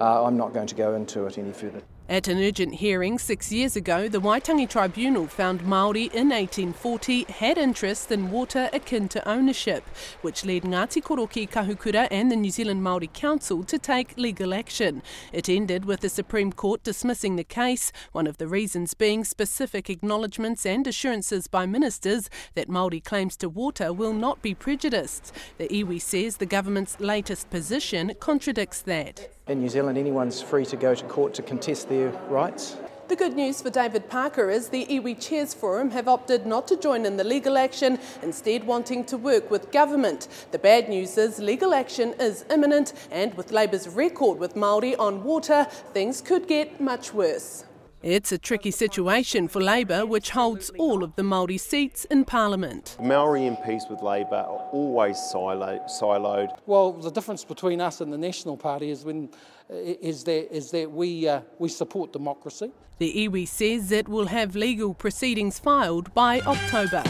Uh, 0.00 0.24
I'm 0.24 0.38
not 0.38 0.54
going 0.54 0.66
to 0.66 0.74
go 0.74 0.94
into 0.94 1.26
it 1.26 1.36
any 1.36 1.52
further. 1.52 1.82
At 2.06 2.28
an 2.28 2.36
urgent 2.38 2.74
hearing 2.74 3.18
six 3.18 3.50
years 3.50 3.76
ago, 3.76 4.08
the 4.08 4.20
Waitangi 4.20 4.68
Tribunal 4.68 5.26
found 5.26 5.62
Māori 5.62 6.12
in 6.12 6.28
1840 6.28 7.24
had 7.24 7.56
interest 7.56 8.12
in 8.12 8.30
water 8.30 8.68
akin 8.74 9.08
to 9.08 9.26
ownership, 9.26 9.82
which 10.20 10.44
led 10.44 10.64
Ngāti 10.64 11.02
Koroki 11.02 11.48
Kahukura 11.48 12.06
and 12.10 12.30
the 12.30 12.36
New 12.36 12.50
Zealand 12.50 12.82
Māori 12.82 13.10
Council 13.10 13.64
to 13.64 13.78
take 13.78 14.18
legal 14.18 14.52
action. 14.52 15.02
It 15.32 15.48
ended 15.48 15.86
with 15.86 16.00
the 16.00 16.10
Supreme 16.10 16.52
Court 16.52 16.82
dismissing 16.82 17.36
the 17.36 17.42
case, 17.42 17.90
one 18.12 18.26
of 18.26 18.36
the 18.36 18.48
reasons 18.48 18.92
being 18.92 19.24
specific 19.24 19.88
acknowledgements 19.88 20.66
and 20.66 20.86
assurances 20.86 21.46
by 21.46 21.64
ministers 21.64 22.28
that 22.54 22.68
Māori 22.68 23.02
claims 23.02 23.34
to 23.38 23.48
water 23.48 23.94
will 23.94 24.12
not 24.12 24.42
be 24.42 24.54
prejudiced. 24.54 25.32
The 25.56 25.68
iwi 25.68 26.02
says 26.02 26.36
the 26.36 26.44
government's 26.44 27.00
latest 27.00 27.48
position 27.48 28.12
contradicts 28.20 28.82
that. 28.82 29.33
In 29.46 29.60
New 29.60 29.68
Zealand, 29.68 29.98
anyone's 29.98 30.40
free 30.40 30.64
to 30.64 30.76
go 30.76 30.94
to 30.94 31.04
court 31.04 31.34
to 31.34 31.42
contest 31.42 31.90
their 31.90 32.08
rights. 32.30 32.78
The 33.08 33.16
good 33.16 33.34
news 33.34 33.60
for 33.60 33.68
David 33.68 34.08
Parker 34.08 34.48
is 34.48 34.70
the 34.70 34.86
Iwi 34.86 35.20
Chairs 35.20 35.52
Forum 35.52 35.90
have 35.90 36.08
opted 36.08 36.46
not 36.46 36.66
to 36.68 36.78
join 36.78 37.04
in 37.04 37.18
the 37.18 37.24
legal 37.24 37.58
action, 37.58 37.98
instead 38.22 38.66
wanting 38.66 39.04
to 39.04 39.18
work 39.18 39.50
with 39.50 39.70
government. 39.70 40.28
The 40.50 40.58
bad 40.58 40.88
news 40.88 41.18
is 41.18 41.38
legal 41.40 41.74
action 41.74 42.14
is 42.18 42.46
imminent 42.50 42.94
and 43.10 43.34
with 43.34 43.52
Labour's 43.52 43.86
record 43.86 44.38
with 44.38 44.54
Māori 44.54 44.98
on 44.98 45.22
water, 45.22 45.64
things 45.92 46.22
could 46.22 46.48
get 46.48 46.80
much 46.80 47.12
worse. 47.12 47.66
It's 48.04 48.32
a 48.32 48.36
tricky 48.36 48.70
situation 48.70 49.48
for 49.48 49.62
Labour, 49.62 50.04
which 50.04 50.28
holds 50.28 50.68
all 50.76 51.02
of 51.02 51.16
the 51.16 51.22
Māori 51.22 51.58
seats 51.58 52.04
in 52.04 52.26
Parliament. 52.26 52.98
Maori 53.00 53.40
MPs 53.40 53.90
with 53.90 54.02
Labour 54.02 54.44
are 54.46 54.68
always 54.72 55.16
siloed. 55.16 56.58
Well, 56.66 56.92
the 56.92 57.10
difference 57.10 57.46
between 57.46 57.80
us 57.80 58.02
and 58.02 58.12
the 58.12 58.18
National 58.18 58.58
Party 58.58 58.90
is 58.90 59.06
when 59.06 59.30
is 59.70 60.22
that 60.24 60.54
is 60.54 60.70
that 60.72 60.90
we 60.90 61.26
uh, 61.26 61.40
we 61.58 61.70
support 61.70 62.12
democracy. 62.12 62.72
The 62.98 63.26
iwi 63.26 63.48
says 63.48 63.90
it 63.90 64.06
will 64.06 64.26
have 64.26 64.54
legal 64.54 64.92
proceedings 64.92 65.58
filed 65.58 66.12
by 66.12 66.42
October. 66.42 67.02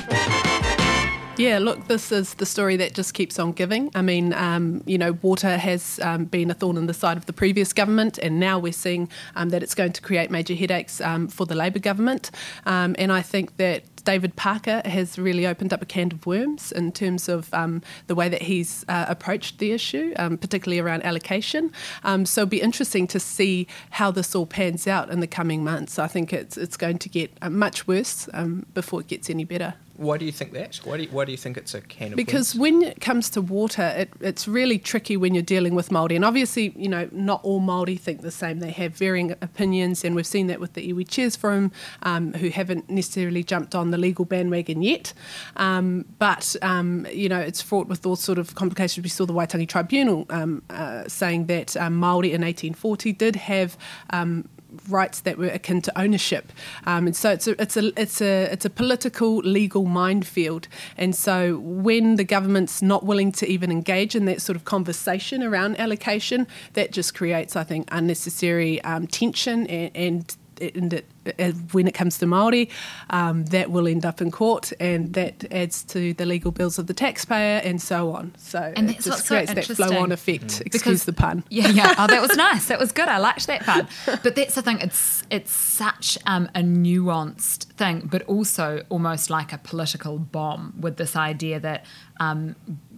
Yeah, 1.36 1.58
look, 1.58 1.88
this 1.88 2.12
is 2.12 2.34
the 2.34 2.46
story 2.46 2.76
that 2.76 2.94
just 2.94 3.12
keeps 3.12 3.40
on 3.40 3.52
giving. 3.52 3.90
I 3.94 4.02
mean, 4.02 4.32
um, 4.34 4.84
you 4.86 4.96
know, 4.96 5.18
water 5.20 5.56
has 5.56 5.98
um, 6.00 6.26
been 6.26 6.48
a 6.48 6.54
thorn 6.54 6.76
in 6.76 6.86
the 6.86 6.94
side 6.94 7.16
of 7.16 7.26
the 7.26 7.32
previous 7.32 7.72
government, 7.72 8.18
and 8.18 8.38
now 8.38 8.60
we're 8.60 8.72
seeing 8.72 9.08
um, 9.34 9.48
that 9.48 9.60
it's 9.60 9.74
going 9.74 9.92
to 9.94 10.00
create 10.00 10.30
major 10.30 10.54
headaches 10.54 11.00
um, 11.00 11.26
for 11.26 11.44
the 11.44 11.56
Labour 11.56 11.80
government. 11.80 12.30
Um, 12.66 12.94
and 13.00 13.12
I 13.12 13.20
think 13.20 13.56
that 13.56 13.93
David 14.04 14.36
Parker 14.36 14.82
has 14.84 15.18
really 15.18 15.46
opened 15.46 15.72
up 15.72 15.82
a 15.82 15.86
can 15.86 16.12
of 16.12 16.26
worms 16.26 16.72
in 16.72 16.92
terms 16.92 17.28
of 17.28 17.52
um, 17.54 17.82
the 18.06 18.14
way 18.14 18.28
that 18.28 18.42
he's 18.42 18.84
uh, 18.88 19.06
approached 19.08 19.58
the 19.58 19.72
issue, 19.72 20.12
um, 20.16 20.36
particularly 20.36 20.80
around 20.80 21.04
allocation. 21.04 21.72
Um, 22.02 22.26
so 22.26 22.42
it'll 22.42 22.50
be 22.50 22.60
interesting 22.60 23.06
to 23.08 23.20
see 23.20 23.66
how 23.90 24.10
this 24.10 24.34
all 24.34 24.46
pans 24.46 24.86
out 24.86 25.10
in 25.10 25.20
the 25.20 25.26
coming 25.26 25.64
months. 25.64 25.98
I 25.98 26.06
think 26.06 26.32
it's 26.32 26.56
it's 26.56 26.76
going 26.76 26.98
to 26.98 27.08
get 27.08 27.32
uh, 27.42 27.50
much 27.50 27.86
worse 27.86 28.28
um, 28.34 28.66
before 28.74 29.00
it 29.00 29.08
gets 29.08 29.30
any 29.30 29.44
better. 29.44 29.74
Why 29.96 30.18
do 30.18 30.24
you 30.24 30.32
think 30.32 30.52
that? 30.52 30.76
Why 30.82 30.96
do 30.96 31.04
you, 31.04 31.08
why 31.10 31.24
do 31.24 31.30
you 31.30 31.38
think 31.38 31.56
it's 31.56 31.72
a 31.72 31.80
can 31.80 32.12
of 32.12 32.16
Because 32.16 32.54
worms? 32.54 32.60
when 32.60 32.82
it 32.82 33.00
comes 33.00 33.30
to 33.30 33.40
water, 33.40 33.94
it, 33.96 34.10
it's 34.20 34.48
really 34.48 34.76
tricky 34.76 35.16
when 35.16 35.34
you're 35.34 35.42
dealing 35.42 35.76
with 35.76 35.90
Māori. 35.90 36.16
And 36.16 36.24
obviously, 36.24 36.72
you 36.76 36.88
know, 36.88 37.08
not 37.12 37.40
all 37.44 37.60
Māori 37.60 37.98
think 37.98 38.22
the 38.22 38.32
same. 38.32 38.58
They 38.58 38.72
have 38.72 38.96
varying 38.96 39.30
opinions, 39.40 40.04
and 40.04 40.16
we've 40.16 40.26
seen 40.26 40.48
that 40.48 40.58
with 40.58 40.72
the 40.72 40.92
Iwi 40.92 41.08
Chairs 41.08 41.36
Forum, 41.36 41.70
um, 42.02 42.32
who 42.34 42.48
haven't 42.48 42.90
necessarily 42.90 43.44
jumped 43.44 43.76
on 43.76 43.92
the 43.94 43.98
legal 43.98 44.24
bandwagon 44.24 44.82
yet. 44.82 45.12
Um, 45.56 46.04
but, 46.18 46.56
um, 46.62 47.06
you 47.12 47.28
know, 47.28 47.40
it's 47.40 47.62
fraught 47.62 47.86
with 47.86 48.04
all 48.04 48.16
sort 48.16 48.38
of 48.38 48.54
complications. 48.56 49.04
We 49.04 49.08
saw 49.08 49.24
the 49.24 49.32
Waitangi 49.32 49.68
Tribunal 49.68 50.26
um, 50.30 50.62
uh, 50.68 51.04
saying 51.06 51.46
that 51.46 51.76
um, 51.76 51.94
Māori 51.94 52.32
in 52.32 52.42
1840 52.42 53.12
did 53.12 53.36
have 53.36 53.78
um, 54.10 54.48
rights 54.88 55.20
that 55.20 55.38
were 55.38 55.46
akin 55.46 55.80
to 55.82 55.98
ownership. 55.98 56.52
Um, 56.84 57.06
and 57.06 57.16
so 57.16 57.30
it's 57.30 57.46
a, 57.46 57.60
it's 57.62 57.76
a 57.76 58.00
it's 58.00 58.20
a 58.20 58.52
it's 58.52 58.64
a 58.64 58.70
political 58.70 59.36
legal 59.36 59.84
minefield. 59.84 60.68
And 60.96 61.14
so 61.14 61.58
when 61.58 62.16
the 62.16 62.24
government's 62.24 62.82
not 62.82 63.04
willing 63.04 63.32
to 63.32 63.46
even 63.46 63.70
engage 63.70 64.14
in 64.14 64.24
that 64.26 64.42
sort 64.42 64.56
of 64.56 64.64
conversation 64.64 65.42
around 65.42 65.78
allocation, 65.78 66.46
that 66.72 66.90
just 66.90 67.14
creates, 67.14 67.56
I 67.56 67.64
think, 67.64 67.88
unnecessary 67.92 68.82
um, 68.82 69.06
tension 69.06 69.66
and, 69.68 69.90
and 69.94 70.36
and 70.60 70.92
it, 70.92 71.06
uh, 71.38 71.52
when 71.72 71.86
it 71.86 71.92
comes 71.94 72.18
to 72.18 72.26
Maori, 72.26 72.70
um, 73.10 73.44
that 73.46 73.70
will 73.70 73.86
end 73.88 74.04
up 74.04 74.20
in 74.20 74.30
court, 74.30 74.72
and 74.80 75.12
that 75.14 75.44
adds 75.52 75.82
to 75.84 76.14
the 76.14 76.26
legal 76.26 76.50
bills 76.52 76.78
of 76.78 76.86
the 76.86 76.94
taxpayer, 76.94 77.60
and 77.64 77.80
so 77.80 78.12
on. 78.12 78.34
So 78.38 78.72
And 78.76 78.90
it 78.90 78.96
just 78.96 79.08
what's 79.08 79.26
so 79.26 79.34
creates 79.34 79.54
that 79.54 79.76
flow-on 79.76 80.12
effect. 80.12 80.44
Mm. 80.44 80.60
Excuse 80.66 80.82
Because- 80.82 81.04
the 81.04 81.12
pun. 81.12 81.44
Yeah, 81.50 81.68
yeah. 81.68 81.94
Oh, 81.98 82.06
that 82.06 82.20
was 82.20 82.36
nice. 82.48 82.66
That 82.66 82.78
was 82.78 82.92
good. 82.92 83.08
I 83.08 83.18
liked 83.18 83.46
that 83.46 83.62
part. 83.64 83.86
But 84.22 84.34
that's 84.34 84.54
the 84.54 84.62
thing. 84.62 84.80
It's 84.80 85.22
it's 85.30 85.52
such 85.52 86.18
um, 86.26 86.48
a 86.54 86.60
nuanced 86.60 87.64
thing, 87.74 88.08
but 88.10 88.22
also 88.22 88.82
almost 88.88 89.30
like 89.30 89.52
a 89.52 89.58
political 89.58 90.18
bomb 90.18 90.74
with 90.80 90.96
this 90.96 91.16
idea 91.16 91.60
that 91.60 91.84
um, 92.20 92.56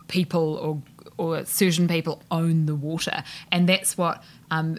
people 0.08 0.54
or 0.56 0.82
or 1.18 1.44
certain 1.46 1.88
people 1.88 2.22
own 2.30 2.66
the 2.66 2.74
water, 2.74 3.22
and 3.50 3.68
that's 3.68 3.96
what. 3.98 4.22
Um, 4.50 4.78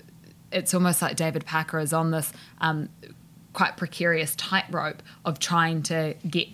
it's 0.51 0.73
almost 0.73 1.01
like 1.01 1.15
David 1.15 1.45
Parker 1.45 1.79
is 1.79 1.93
on 1.93 2.11
this 2.11 2.31
um, 2.59 2.89
quite 3.53 3.77
precarious 3.77 4.35
tightrope 4.35 5.01
of 5.25 5.39
trying 5.39 5.81
to 5.83 6.15
get 6.29 6.47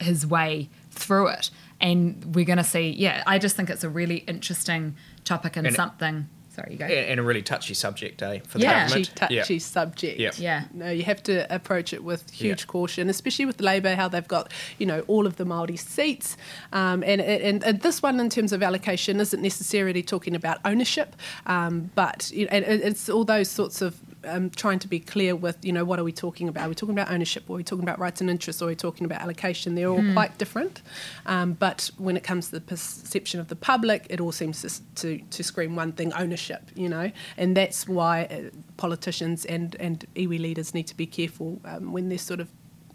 his 0.00 0.26
way 0.26 0.68
through 0.90 1.28
it. 1.28 1.50
And 1.80 2.34
we're 2.34 2.44
going 2.44 2.58
to 2.58 2.64
see, 2.64 2.90
yeah, 2.90 3.22
I 3.26 3.38
just 3.38 3.56
think 3.56 3.70
it's 3.70 3.84
a 3.84 3.88
really 3.88 4.18
interesting 4.18 4.96
topic 5.24 5.56
and, 5.56 5.66
And 5.66 5.76
something. 5.76 6.28
Sorry, 6.56 6.72
you 6.72 6.78
go. 6.78 6.86
Yeah, 6.86 7.00
and 7.12 7.20
a 7.20 7.22
really 7.22 7.42
touchy 7.42 7.74
subject, 7.74 8.22
eh? 8.22 8.38
For 8.46 8.58
Yeah. 8.58 8.86
the 8.86 8.94
touchy, 8.94 9.04
government. 9.04 9.16
touchy 9.16 9.54
Yeah. 9.54 9.60
subject. 9.60 10.18
Yeah. 10.18 10.30
Yeah. 10.38 10.64
No, 10.72 10.90
you 10.90 11.02
have 11.02 11.22
to 11.24 11.54
approach 11.54 11.92
it 11.92 12.02
with 12.02 12.30
huge 12.30 12.62
Yeah. 12.62 12.66
caution, 12.66 13.10
especially 13.10 13.44
with 13.44 13.60
Labour, 13.60 13.94
how 13.94 14.08
they've 14.08 14.26
got, 14.26 14.50
you 14.78 14.86
know, 14.86 15.00
all 15.06 15.26
of 15.26 15.36
the 15.36 15.44
Māori 15.44 15.78
seats. 15.78 16.38
Um, 16.72 17.02
and, 17.04 17.20
and, 17.20 17.62
and 17.62 17.80
this 17.82 18.02
one, 18.02 18.18
in 18.20 18.30
terms 18.30 18.54
of 18.54 18.62
allocation, 18.62 19.20
isn't 19.20 19.42
necessarily 19.42 20.02
talking 20.02 20.34
about 20.34 20.58
ownership, 20.64 21.14
um, 21.46 21.90
but 21.94 22.30
you 22.32 22.46
know, 22.46 22.50
and 22.52 22.64
it's 22.64 23.10
all 23.10 23.24
those 23.24 23.50
sorts 23.50 23.82
of 23.82 24.00
um, 24.26 24.50
trying 24.50 24.78
to 24.80 24.88
be 24.88 25.00
clear 25.00 25.34
with, 25.36 25.56
you 25.64 25.72
know, 25.72 25.84
what 25.84 25.98
are 25.98 26.04
we 26.04 26.12
talking 26.12 26.48
about? 26.48 26.64
Are 26.66 26.68
we 26.68 26.74
talking 26.74 26.94
about 26.94 27.10
ownership? 27.10 27.44
Or 27.48 27.54
are 27.54 27.56
we 27.58 27.64
talking 27.64 27.82
about 27.84 27.98
rights 27.98 28.20
and 28.20 28.28
interests? 28.28 28.60
Or 28.60 28.66
are 28.66 28.68
we 28.68 28.76
talking 28.76 29.04
about 29.04 29.20
allocation? 29.20 29.74
They're 29.74 29.88
all 29.88 30.00
Hmm. 30.02 30.12
quite 30.12 30.38
different. 30.38 30.82
Um, 31.26 31.54
but 31.54 31.90
when 31.98 32.16
it 32.16 32.22
comes 32.22 32.46
to 32.46 32.52
the 32.52 32.60
perception 32.60 33.40
of 33.40 33.48
the 33.48 33.56
public, 33.56 34.06
it 34.10 34.20
all 34.20 34.32
seems 34.32 34.62
to, 34.62 34.94
to, 35.02 35.24
to 35.30 35.42
scream 35.42 35.76
one 35.76 35.92
thing 35.92 36.12
ownership, 36.14 36.70
you 36.74 36.88
know. 36.88 37.10
And 37.36 37.56
that's 37.56 37.88
why 37.88 38.24
uh, 38.24 38.50
politicians 38.76 39.44
and, 39.44 39.74
and 39.80 40.04
iwi 40.14 40.38
leaders 40.40 40.74
need 40.74 40.86
to 40.88 40.96
be 40.96 41.06
careful 41.06 41.60
um, 41.64 41.92
when 41.92 42.08
they're 42.08 42.18
sort 42.18 42.40
of 42.40 42.48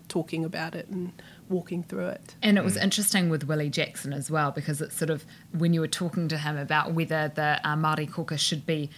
talking 0.07 0.43
about 0.43 0.75
it 0.75 0.87
and 0.89 1.13
walking 1.47 1.83
through 1.83 2.07
it. 2.07 2.35
And 2.41 2.57
it 2.57 2.65
was 2.65 2.75
interesting 2.75 3.29
with 3.29 3.45
Willie 3.45 3.69
Jackson 3.69 4.11
as 4.11 4.29
well 4.29 4.51
because 4.51 4.81
it's 4.81 4.97
sort 4.97 5.09
of 5.09 5.25
when 5.57 5.73
you 5.73 5.79
were 5.79 5.87
talking 5.87 6.27
to 6.27 6.37
him 6.37 6.57
about 6.57 6.93
whether 6.93 7.31
the 7.33 7.61
uh, 7.63 7.75
Māori 7.77 8.11
caucus 8.11 8.41
should 8.41 8.65
be 8.65 8.89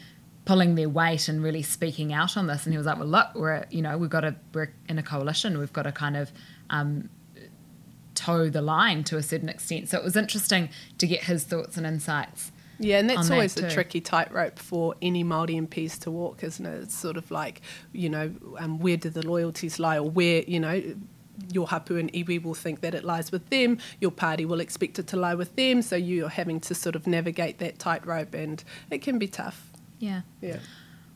pulling 0.45 0.75
their 0.75 0.89
weight 0.89 1.27
and 1.27 1.43
really 1.43 1.61
speaking 1.61 2.13
out 2.13 2.35
on 2.35 2.47
this, 2.47 2.65
and 2.65 2.73
he 2.73 2.77
was 2.77 2.85
like, 2.85 2.97
"Well, 2.97 3.07
look, 3.07 3.27
we're 3.35 3.65
you 3.69 3.81
know 3.81 3.97
we've 3.97 4.09
got 4.09 4.21
to 4.21 4.35
we're 4.53 4.73
in 4.89 4.97
a 4.97 5.03
coalition, 5.03 5.57
we've 5.57 5.73
got 5.73 5.83
to 5.83 5.91
kind 5.91 6.17
of." 6.17 6.31
Um, 6.69 7.09
toe 8.15 8.47
the 8.47 8.61
line 8.61 9.03
to 9.03 9.17
a 9.17 9.23
certain 9.23 9.49
extent 9.49 9.89
so 9.89 9.97
it 9.97 10.03
was 10.03 10.15
interesting 10.15 10.69
to 10.99 11.07
get 11.07 11.23
his 11.23 11.45
thoughts 11.45 11.77
and 11.77 11.85
insights 11.87 12.51
Yeah, 12.79 12.99
and 12.99 13.09
that's 13.09 13.27
that 13.27 13.33
always 13.33 13.57
a 13.57 13.69
tricky 13.69 14.01
tightrope 14.01 14.59
for 14.59 14.95
any 15.01 15.23
Māori 15.23 15.55
MPs 15.67 15.99
to 16.01 16.11
walk, 16.11 16.43
isn't 16.43 16.65
it? 16.65 16.83
It's 16.83 16.95
sort 16.95 17.17
of 17.17 17.29
like, 17.31 17.61
you 17.91 18.09
know, 18.09 18.33
um, 18.57 18.79
where 18.79 18.97
do 18.97 19.09
the 19.09 19.25
loyalties 19.25 19.79
lie, 19.79 19.97
or 19.97 20.09
where, 20.09 20.43
you 20.43 20.59
know, 20.59 20.81
your 21.51 21.67
hapu 21.67 21.97
and 21.97 22.11
iwi 22.13 22.41
will 22.41 22.53
think 22.53 22.81
that 22.81 22.93
it 22.93 23.03
lies 23.03 23.31
with 23.31 23.49
them, 23.49 23.77
your 23.99 24.11
party 24.11 24.45
will 24.45 24.59
expect 24.59 24.99
it 24.99 25.07
to 25.07 25.17
lie 25.17 25.35
with 25.35 25.55
them, 25.55 25.81
so 25.81 25.95
you're 25.95 26.29
having 26.29 26.59
to 26.61 26.75
sort 26.75 26.95
of 26.95 27.07
navigate 27.07 27.57
that 27.59 27.79
tightrope, 27.79 28.33
and 28.33 28.63
it 28.91 29.01
can 29.01 29.17
be 29.17 29.27
tough. 29.27 29.71
Yeah 30.03 30.21
Yeah. 30.41 30.59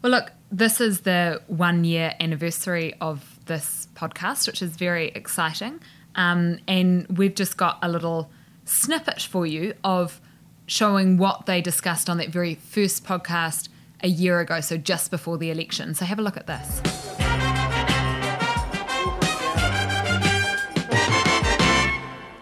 Well, 0.01 0.11
look, 0.11 0.31
this 0.51 0.79
is 0.79 1.01
the 1.01 1.41
one 1.47 1.83
year 1.83 2.13
anniversary 2.19 2.93
of 3.01 3.39
this 3.45 3.87
podcast, 3.95 4.45
which 4.47 4.61
is 4.61 4.75
very 4.77 5.07
exciting. 5.07 5.79
Um, 6.15 6.59
and 6.67 7.07
we've 7.17 7.33
just 7.33 7.57
got 7.57 7.79
a 7.81 7.89
little 7.89 8.29
snippet 8.63 9.21
for 9.23 9.45
you 9.45 9.73
of 9.83 10.21
showing 10.67 11.17
what 11.17 11.45
they 11.47 11.61
discussed 11.61 12.09
on 12.09 12.17
that 12.17 12.29
very 12.29 12.55
first 12.55 13.03
podcast 13.03 13.69
a 14.01 14.07
year 14.07 14.39
ago, 14.39 14.61
so 14.61 14.77
just 14.77 15.09
before 15.09 15.37
the 15.37 15.49
election. 15.49 15.95
So 15.95 16.05
have 16.05 16.19
a 16.19 16.21
look 16.21 16.37
at 16.37 16.45
this. 16.45 17.16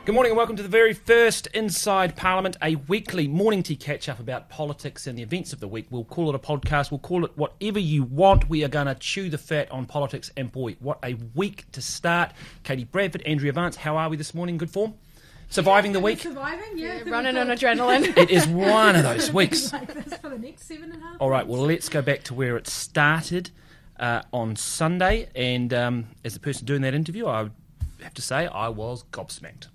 Good 0.05 0.13
morning 0.13 0.33
and 0.33 0.37
welcome 0.37 0.55
to 0.55 0.61
the 0.61 0.69
very 0.69 0.93
first 0.93 1.47
Inside 1.47 2.15
Parliament, 2.15 2.57
a 2.61 2.75
weekly 2.75 3.27
morning 3.27 3.63
tea 3.63 3.75
catch 3.75 4.07
up 4.07 4.19
about 4.19 4.49
politics 4.49 5.07
and 5.07 5.17
the 5.17 5.23
events 5.23 5.51
of 5.51 5.59
the 5.59 5.67
week. 5.67 5.87
We'll 5.89 6.03
call 6.03 6.29
it 6.29 6.35
a 6.35 6.39
podcast, 6.39 6.91
we'll 6.91 6.99
call 6.99 7.25
it 7.25 7.35
whatever 7.35 7.79
you 7.79 8.03
want. 8.03 8.47
We 8.47 8.63
are 8.63 8.67
going 8.67 8.85
to 8.85 8.93
chew 8.93 9.31
the 9.31 9.39
fat 9.39 9.71
on 9.71 9.87
politics, 9.87 10.31
and 10.37 10.51
boy, 10.51 10.75
what 10.79 10.99
a 11.03 11.15
week 11.33 11.71
to 11.71 11.81
start. 11.81 12.33
Katie 12.61 12.83
Bradford, 12.83 13.23
Andrea 13.23 13.51
Vance, 13.51 13.77
how 13.77 13.97
are 13.97 14.07
we 14.07 14.15
this 14.15 14.35
morning? 14.35 14.59
Good 14.59 14.69
form? 14.69 14.93
Surviving 15.49 15.91
the 15.91 15.99
week? 15.99 16.19
Surviving, 16.19 16.77
yeah. 16.77 17.01
running 17.07 17.35
on 17.35 17.47
adrenaline. 17.47 18.15
It 18.15 18.29
is 18.29 18.45
one 18.45 18.95
of 18.95 19.01
those 19.01 19.31
weeks. 19.33 19.73
like 19.73 19.91
this 19.91 20.19
for 20.19 20.29
the 20.29 20.37
next 20.37 20.67
seven 20.67 20.91
and 20.91 21.01
a 21.01 21.03
half. 21.03 21.15
All 21.19 21.31
right, 21.31 21.47
well, 21.47 21.61
let's 21.65 21.89
go 21.89 22.03
back 22.03 22.21
to 22.25 22.35
where 22.35 22.57
it 22.57 22.67
started 22.67 23.49
uh, 23.99 24.21
on 24.31 24.55
Sunday. 24.55 25.29
And 25.33 25.73
um, 25.73 26.09
as 26.23 26.35
the 26.35 26.39
person 26.39 26.67
doing 26.67 26.83
that 26.83 26.93
interview, 26.93 27.25
I 27.25 27.49
have 28.03 28.13
to 28.13 28.21
say 28.21 28.45
I 28.45 28.69
was 28.69 29.03
gobsmacked. 29.05 29.69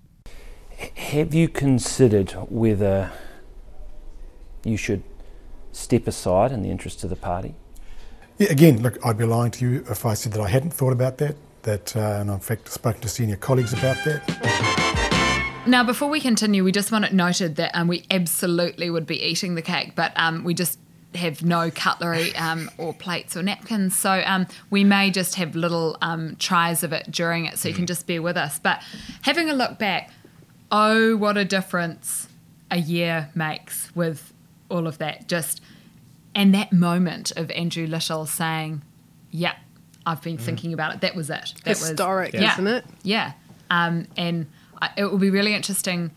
Have 0.95 1.33
you 1.33 1.47
considered 1.47 2.31
whether 2.49 3.11
you 4.63 4.77
should 4.77 5.03
step 5.71 6.07
aside 6.07 6.51
in 6.51 6.63
the 6.63 6.69
interest 6.69 7.03
of 7.03 7.09
the 7.09 7.15
party? 7.15 7.53
Yeah, 8.37 8.51
again, 8.51 8.81
look, 8.81 8.97
I'd 9.05 9.17
be 9.17 9.25
lying 9.25 9.51
to 9.51 9.65
you 9.65 9.85
if 9.89 10.05
I 10.05 10.15
said 10.15 10.33
that 10.33 10.41
I 10.41 10.49
hadn't 10.49 10.71
thought 10.71 10.93
about 10.93 11.17
that. 11.19 11.35
That, 11.63 11.95
uh, 11.95 12.17
and 12.19 12.31
I've 12.31 12.37
in 12.37 12.39
fact 12.39 12.69
spoken 12.69 13.01
to 13.01 13.09
senior 13.09 13.35
colleagues 13.35 13.73
about 13.73 13.97
that. 14.05 15.61
Now, 15.67 15.83
before 15.83 16.09
we 16.09 16.19
continue, 16.19 16.63
we 16.63 16.71
just 16.71 16.91
want 16.91 17.05
it 17.05 17.13
noted 17.13 17.57
that 17.57 17.69
um, 17.75 17.87
we 17.87 18.03
absolutely 18.09 18.89
would 18.89 19.05
be 19.05 19.21
eating 19.21 19.53
the 19.53 19.61
cake, 19.61 19.93
but 19.95 20.11
um, 20.15 20.43
we 20.43 20.55
just 20.55 20.79
have 21.13 21.43
no 21.43 21.69
cutlery 21.69 22.35
um, 22.35 22.71
or 22.79 22.93
plates 22.95 23.37
or 23.37 23.43
napkins. 23.43 23.95
So 23.95 24.23
um, 24.25 24.47
we 24.71 24.83
may 24.83 25.11
just 25.11 25.35
have 25.35 25.55
little 25.55 25.97
um, 26.01 26.35
tries 26.37 26.83
of 26.83 26.93
it 26.93 27.11
during 27.11 27.45
it, 27.45 27.59
so 27.59 27.69
you 27.69 27.75
can 27.75 27.85
just 27.85 28.07
bear 28.07 28.23
with 28.23 28.37
us. 28.37 28.57
But 28.57 28.81
having 29.21 29.51
a 29.51 29.53
look 29.53 29.77
back, 29.77 30.09
oh, 30.71 31.15
what 31.17 31.37
a 31.37 31.45
difference 31.45 32.27
a 32.69 32.77
year 32.77 33.29
makes 33.35 33.93
with 33.95 34.33
all 34.69 34.87
of 34.87 34.97
that. 34.99 35.27
Just 35.27 35.61
and 36.33 36.53
that 36.53 36.71
moment 36.71 37.31
of 37.35 37.51
Andrew 37.51 37.85
Little 37.85 38.25
saying, 38.25 38.81
"Yeah, 39.29 39.55
I've 40.05 40.21
been 40.21 40.37
thinking 40.37 40.73
about 40.73 40.95
it." 40.95 41.01
That 41.01 41.15
was 41.15 41.29
it. 41.29 41.53
That 41.63 41.77
Historic, 41.77 42.33
was, 42.33 42.41
yeah, 42.41 42.53
isn't 42.53 42.67
it? 42.67 42.85
Yeah, 43.03 43.33
um, 43.69 44.07
and 44.17 44.47
I, 44.81 44.89
it 44.97 45.05
will 45.05 45.17
be 45.17 45.29
really 45.29 45.53
interesting 45.53 46.11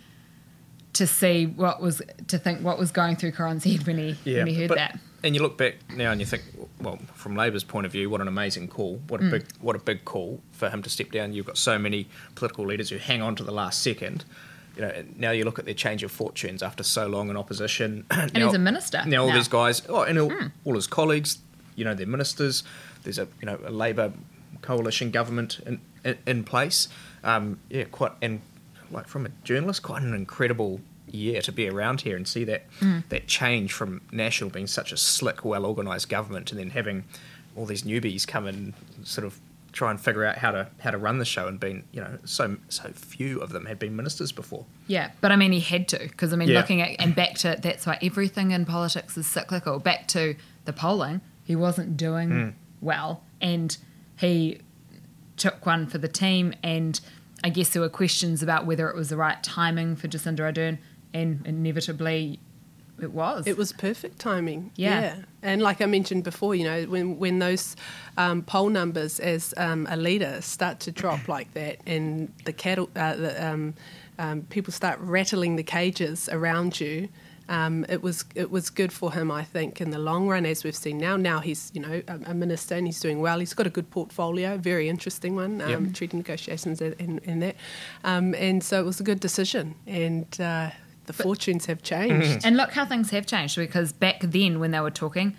to 0.94 1.06
see 1.06 1.46
what 1.46 1.82
was 1.82 2.00
to 2.28 2.38
think 2.38 2.60
what 2.60 2.78
was 2.78 2.92
going 2.92 3.16
through 3.16 3.32
Corin's 3.32 3.64
head 3.64 3.86
when 3.86 3.98
he 3.98 4.16
when 4.24 4.46
he 4.46 4.54
heard 4.54 4.68
but- 4.68 4.78
that. 4.78 4.98
And 5.24 5.34
you 5.34 5.42
look 5.42 5.56
back 5.58 5.76
now 5.96 6.12
and 6.12 6.20
you 6.20 6.26
think, 6.26 6.42
well, 6.80 6.98
from 7.14 7.34
Labour's 7.34 7.64
point 7.64 7.86
of 7.86 7.92
view, 7.92 8.10
what 8.10 8.20
an 8.20 8.28
amazing 8.28 8.68
call! 8.68 9.00
What 9.08 9.20
a 9.20 9.24
Mm. 9.24 9.30
big, 9.30 9.44
what 9.60 9.74
a 9.74 9.78
big 9.78 10.04
call 10.04 10.40
for 10.52 10.68
him 10.70 10.82
to 10.82 10.90
step 10.90 11.10
down. 11.10 11.32
You've 11.32 11.46
got 11.46 11.56
so 11.56 11.78
many 11.78 12.06
political 12.34 12.66
leaders 12.66 12.90
who 12.90 12.98
hang 12.98 13.22
on 13.22 13.34
to 13.36 13.42
the 13.42 13.50
last 13.52 13.80
second. 13.82 14.24
You 14.76 14.82
know, 14.82 15.04
now 15.16 15.30
you 15.30 15.44
look 15.44 15.58
at 15.58 15.64
their 15.64 15.74
change 15.74 16.02
of 16.02 16.12
fortunes 16.12 16.62
after 16.62 16.82
so 16.82 17.06
long 17.06 17.30
in 17.30 17.36
opposition. 17.36 18.04
And 18.10 18.36
he's 18.36 18.52
a 18.54 18.58
minister 18.58 19.02
Now 19.06 19.22
all 19.22 19.28
now. 19.28 19.34
these 19.34 19.48
guys, 19.48 19.82
oh, 19.88 20.02
and 20.02 20.18
all, 20.18 20.30
Mm. 20.30 20.52
all 20.64 20.74
his 20.74 20.86
colleagues, 20.86 21.38
you 21.74 21.84
know, 21.84 21.94
they're 21.94 22.06
ministers. 22.06 22.62
There's 23.04 23.18
a 23.18 23.26
you 23.40 23.46
know 23.46 23.58
a 23.64 23.70
Labor 23.70 24.12
coalition 24.62 25.10
government 25.10 25.60
in 25.66 25.80
in, 26.04 26.18
in 26.26 26.44
place. 26.44 26.88
Um, 27.22 27.58
yeah, 27.70 27.84
quite 27.84 28.12
and 28.20 28.40
like 28.90 29.08
from 29.08 29.24
a 29.26 29.30
journalist, 29.42 29.82
quite 29.82 30.02
an 30.02 30.12
incredible 30.14 30.80
year 31.14 31.40
to 31.42 31.52
be 31.52 31.68
around 31.68 32.00
here 32.02 32.16
and 32.16 32.26
see 32.26 32.44
that 32.44 32.64
Mm. 32.80 33.04
that 33.08 33.26
change 33.26 33.72
from 33.72 34.00
national 34.12 34.50
being 34.50 34.66
such 34.66 34.92
a 34.92 34.96
slick, 34.96 35.44
well 35.44 35.64
organised 35.66 36.08
government, 36.08 36.50
and 36.50 36.58
then 36.60 36.70
having 36.70 37.04
all 37.56 37.66
these 37.66 37.82
newbies 37.82 38.26
come 38.26 38.46
and 38.46 38.74
sort 39.04 39.26
of 39.26 39.38
try 39.72 39.90
and 39.90 40.00
figure 40.00 40.24
out 40.24 40.38
how 40.38 40.50
to 40.52 40.68
how 40.80 40.90
to 40.90 40.98
run 40.98 41.18
the 41.18 41.24
show, 41.24 41.46
and 41.48 41.58
being 41.58 41.84
you 41.92 42.00
know 42.00 42.18
so 42.24 42.56
so 42.68 42.88
few 42.94 43.40
of 43.40 43.50
them 43.50 43.66
had 43.66 43.78
been 43.78 43.94
ministers 43.96 44.32
before. 44.32 44.64
Yeah, 44.86 45.10
but 45.20 45.32
I 45.32 45.36
mean, 45.36 45.52
he 45.52 45.60
had 45.60 45.88
to 45.88 45.98
because 45.98 46.32
I 46.32 46.36
mean, 46.36 46.48
Yeah. 46.48 46.58
looking 46.60 46.80
at 46.80 46.90
and 47.00 47.14
back 47.14 47.34
to 47.38 47.56
that's 47.60 47.86
why 47.86 47.98
everything 48.02 48.50
in 48.52 48.64
politics 48.66 49.16
is 49.16 49.26
cyclical. 49.26 49.78
Back 49.78 50.06
to 50.08 50.36
the 50.64 50.72
polling, 50.72 51.20
he 51.44 51.56
wasn't 51.56 51.96
doing 51.96 52.28
Mm. 52.30 52.52
well, 52.80 53.22
and 53.40 53.76
he 54.16 54.58
took 55.36 55.66
one 55.66 55.86
for 55.86 55.98
the 55.98 56.06
team. 56.08 56.54
And 56.62 57.00
I 57.42 57.48
guess 57.50 57.70
there 57.70 57.82
were 57.82 57.88
questions 57.88 58.42
about 58.42 58.64
whether 58.66 58.88
it 58.88 58.94
was 58.96 59.08
the 59.08 59.16
right 59.16 59.42
timing 59.42 59.96
for 59.96 60.06
Jacinda 60.08 60.38
Ardern, 60.40 60.78
and 61.14 61.40
inevitably, 61.46 62.38
it 63.00 63.12
was. 63.12 63.46
It 63.46 63.56
was 63.56 63.72
perfect 63.72 64.18
timing. 64.18 64.70
Yeah. 64.76 65.16
And 65.42 65.62
like 65.62 65.80
I 65.80 65.86
mentioned 65.86 66.24
before, 66.24 66.54
you 66.54 66.64
know, 66.64 66.82
when 66.84 67.18
when 67.18 67.38
those 67.38 67.76
um, 68.16 68.42
poll 68.42 68.68
numbers 68.68 69.20
as 69.20 69.54
um, 69.56 69.86
a 69.90 69.96
leader 69.96 70.40
start 70.42 70.80
to 70.80 70.92
drop 70.92 71.26
like 71.36 71.54
that, 71.54 71.78
and 71.86 72.32
the 72.44 72.52
cattle, 72.52 72.90
uh, 72.96 73.16
the, 73.16 73.46
um, 73.46 73.74
um, 74.18 74.42
people 74.42 74.72
start 74.72 74.98
rattling 75.00 75.56
the 75.56 75.62
cages 75.64 76.28
around 76.28 76.78
you. 76.80 77.08
Um, 77.46 77.84
it 77.90 78.02
was 78.02 78.24
it 78.34 78.50
was 78.50 78.70
good 78.70 78.90
for 78.90 79.12
him, 79.12 79.30
I 79.30 79.44
think, 79.44 79.80
in 79.80 79.90
the 79.90 79.98
long 79.98 80.28
run, 80.28 80.46
as 80.46 80.64
we've 80.64 80.74
seen 80.74 80.96
now. 80.96 81.16
Now 81.18 81.40
he's 81.40 81.70
you 81.74 81.80
know 81.82 82.00
a, 82.08 82.30
a 82.30 82.34
minister 82.34 82.74
and 82.76 82.86
he's 82.86 83.00
doing 83.00 83.20
well. 83.20 83.38
He's 83.38 83.52
got 83.54 83.66
a 83.66 83.70
good 83.70 83.90
portfolio, 83.90 84.56
very 84.56 84.88
interesting 84.88 85.34
one, 85.34 85.60
um, 85.60 85.68
Yep. 85.86 85.94
treaty 85.94 86.16
negotiations 86.16 86.80
and, 86.80 86.94
and, 86.98 87.20
and 87.26 87.42
that. 87.42 87.56
Um, 88.02 88.34
and 88.36 88.62
so 88.64 88.80
it 88.80 88.86
was 88.86 88.98
a 89.00 89.02
good 89.04 89.20
decision, 89.20 89.74
and 89.86 90.40
uh, 90.40 90.70
the 91.06 91.12
fortunes 91.12 91.66
have 91.66 91.82
changed. 91.82 92.44
And 92.44 92.56
look 92.56 92.72
how 92.72 92.84
things 92.86 93.10
have 93.10 93.26
changed 93.26 93.56
because 93.56 93.92
back 93.92 94.20
then, 94.22 94.58
when 94.60 94.70
they 94.70 94.80
were 94.80 94.90
talking, 94.90 95.36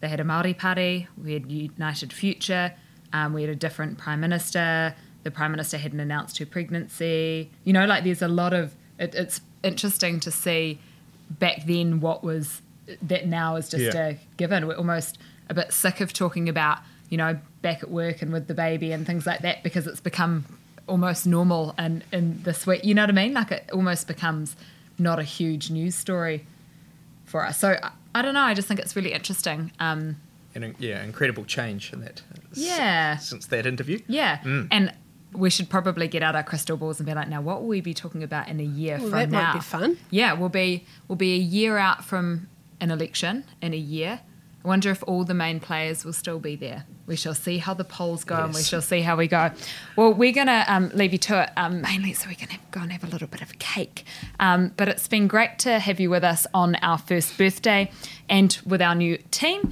they 0.00 0.08
had 0.08 0.20
a 0.20 0.24
Maori 0.24 0.54
party, 0.54 1.08
we 1.22 1.32
had 1.32 1.50
United 1.50 2.12
Future, 2.12 2.72
um, 3.12 3.32
we 3.32 3.42
had 3.42 3.50
a 3.50 3.56
different 3.56 3.98
prime 3.98 4.20
minister. 4.20 4.94
The 5.22 5.30
prime 5.30 5.50
minister 5.50 5.78
hadn't 5.78 6.00
announced 6.00 6.38
her 6.38 6.46
pregnancy. 6.46 7.50
You 7.64 7.72
know, 7.72 7.86
like 7.86 8.04
there's 8.04 8.22
a 8.22 8.28
lot 8.28 8.52
of. 8.52 8.74
It, 8.98 9.14
it's 9.14 9.40
interesting 9.62 10.20
to 10.20 10.30
see 10.30 10.78
back 11.30 11.64
then 11.66 12.00
what 12.00 12.22
was 12.22 12.62
that 13.02 13.26
now 13.26 13.56
is 13.56 13.68
just 13.68 13.82
Yeah. 13.94 14.08
a 14.08 14.18
given. 14.36 14.66
We're 14.68 14.76
almost 14.76 15.18
a 15.48 15.54
bit 15.54 15.72
sick 15.72 16.00
of 16.00 16.12
talking 16.12 16.48
about 16.48 16.78
you 17.08 17.16
know 17.16 17.38
back 17.62 17.82
at 17.82 17.90
work 17.90 18.22
and 18.22 18.32
with 18.32 18.46
the 18.48 18.54
baby 18.54 18.92
and 18.92 19.06
things 19.06 19.26
like 19.26 19.40
that 19.42 19.62
because 19.62 19.86
it's 19.86 20.00
become 20.00 20.44
almost 20.86 21.26
normal 21.26 21.74
and 21.78 22.04
in 22.12 22.42
this 22.44 22.66
way. 22.66 22.80
You 22.84 22.94
know 22.94 23.02
what 23.02 23.10
I 23.10 23.12
mean? 23.14 23.32
Like 23.34 23.50
it 23.50 23.68
almost 23.72 24.06
becomes 24.06 24.54
not 24.98 25.18
a 25.18 25.22
huge 25.22 25.70
news 25.70 25.94
story 25.94 26.46
for 27.24 27.44
us. 27.44 27.58
So 27.58 27.76
I, 27.82 27.90
I 28.14 28.22
don't 28.22 28.34
know. 28.34 28.40
I 28.40 28.54
just 28.54 28.66
think 28.68 28.80
it's 28.80 28.96
really 28.96 29.12
interesting. 29.12 29.72
Um, 29.80 30.16
And 30.54 30.74
yeah, 30.78 31.02
incredible 31.04 31.44
change 31.44 31.92
in 31.92 32.00
that. 32.00 32.22
Yeah. 32.54 33.16
Since 33.18 33.46
that 33.46 33.66
interview. 33.66 34.00
yeah, 34.08 34.38
Mm. 34.38 34.68
and 34.70 34.92
we 35.32 35.50
should 35.50 35.68
probably 35.68 36.08
get 36.08 36.22
out 36.22 36.34
our 36.34 36.42
crystal 36.42 36.76
balls 36.78 36.98
and 36.98 37.06
be 37.06 37.12
like, 37.12 37.28
now 37.28 37.42
what 37.42 37.60
will 37.60 37.68
we 37.68 37.80
be 37.82 37.92
talking 37.92 38.22
about 38.22 38.48
in 38.48 38.58
a 38.58 38.62
year 38.62 38.96
Well, 38.98 39.10
from 39.10 39.18
that 39.18 39.30
now? 39.30 39.42
might 39.48 39.54
be 39.54 39.60
fun. 39.60 39.98
Yeah, 40.10 40.32
we'll 40.32 40.48
be 40.48 40.86
we'll 41.08 41.16
be 41.16 41.34
a 41.34 41.38
year 41.38 41.76
out 41.76 42.04
from 42.04 42.48
an 42.80 42.90
election 42.90 43.44
in 43.60 43.74
a 43.74 43.76
year. 43.76 44.20
I 44.64 44.68
wonder 44.68 44.90
if 44.90 45.02
all 45.06 45.24
the 45.24 45.34
main 45.34 45.60
players 45.60 46.04
will 46.04 46.12
still 46.14 46.38
be 46.38 46.56
there. 46.56 46.84
We 47.06 47.16
shall 47.16 47.34
see 47.34 47.58
how 47.58 47.74
the 47.74 47.84
polls 47.84 48.24
go, 48.24 48.36
and 48.36 48.52
we 48.52 48.62
shall 48.62 48.82
see 48.82 49.00
how 49.00 49.16
we 49.16 49.28
go. 49.28 49.50
Well, 49.94 50.12
we're 50.12 50.32
going 50.32 50.48
to 50.48 50.64
um, 50.66 50.90
leave 50.92 51.12
you 51.12 51.18
to 51.18 51.42
it 51.42 51.50
um, 51.56 51.80
mainly 51.80 52.12
so 52.12 52.28
we 52.28 52.34
can 52.34 52.48
have, 52.48 52.70
go 52.72 52.80
and 52.80 52.90
have 52.90 53.04
a 53.04 53.06
little 53.06 53.28
bit 53.28 53.42
of 53.42 53.50
a 53.50 53.54
cake. 53.54 54.04
Um, 54.40 54.72
but 54.76 54.88
it's 54.88 55.06
been 55.06 55.28
great 55.28 55.58
to 55.60 55.78
have 55.78 56.00
you 56.00 56.10
with 56.10 56.24
us 56.24 56.46
on 56.52 56.74
our 56.76 56.98
first 56.98 57.38
birthday 57.38 57.90
and 58.28 58.58
with 58.66 58.82
our 58.82 58.94
new 58.94 59.18
team. 59.30 59.70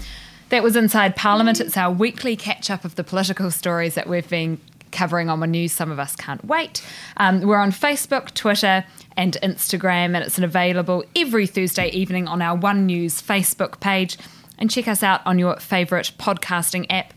That 0.50 0.62
was 0.62 0.76
Inside 0.76 1.16
Parliament. 1.16 1.60
It's 1.60 1.76
our 1.76 1.90
weekly 1.90 2.36
catch 2.36 2.70
up 2.70 2.84
of 2.84 2.94
the 2.94 3.02
political 3.02 3.50
stories 3.50 3.94
that 3.96 4.08
we've 4.08 4.28
been 4.28 4.60
covering 4.92 5.28
on 5.28 5.40
the 5.40 5.46
news. 5.46 5.72
Some 5.72 5.90
of 5.90 5.98
us 5.98 6.14
can't 6.16 6.44
wait. 6.44 6.86
Um, 7.16 7.40
we're 7.40 7.58
on 7.58 7.72
Facebook, 7.72 8.32
Twitter, 8.34 8.84
and 9.16 9.36
Instagram, 9.42 10.14
and 10.14 10.18
it's 10.18 10.38
available 10.38 11.04
every 11.16 11.46
Thursday 11.46 11.88
evening 11.88 12.28
on 12.28 12.40
our 12.40 12.56
One 12.56 12.86
News 12.86 13.20
Facebook 13.20 13.80
page. 13.80 14.16
And 14.58 14.70
check 14.70 14.88
us 14.88 15.02
out 15.02 15.20
on 15.26 15.38
your 15.38 15.56
favourite 15.58 16.12
podcasting 16.18 16.86
app. 16.90 17.12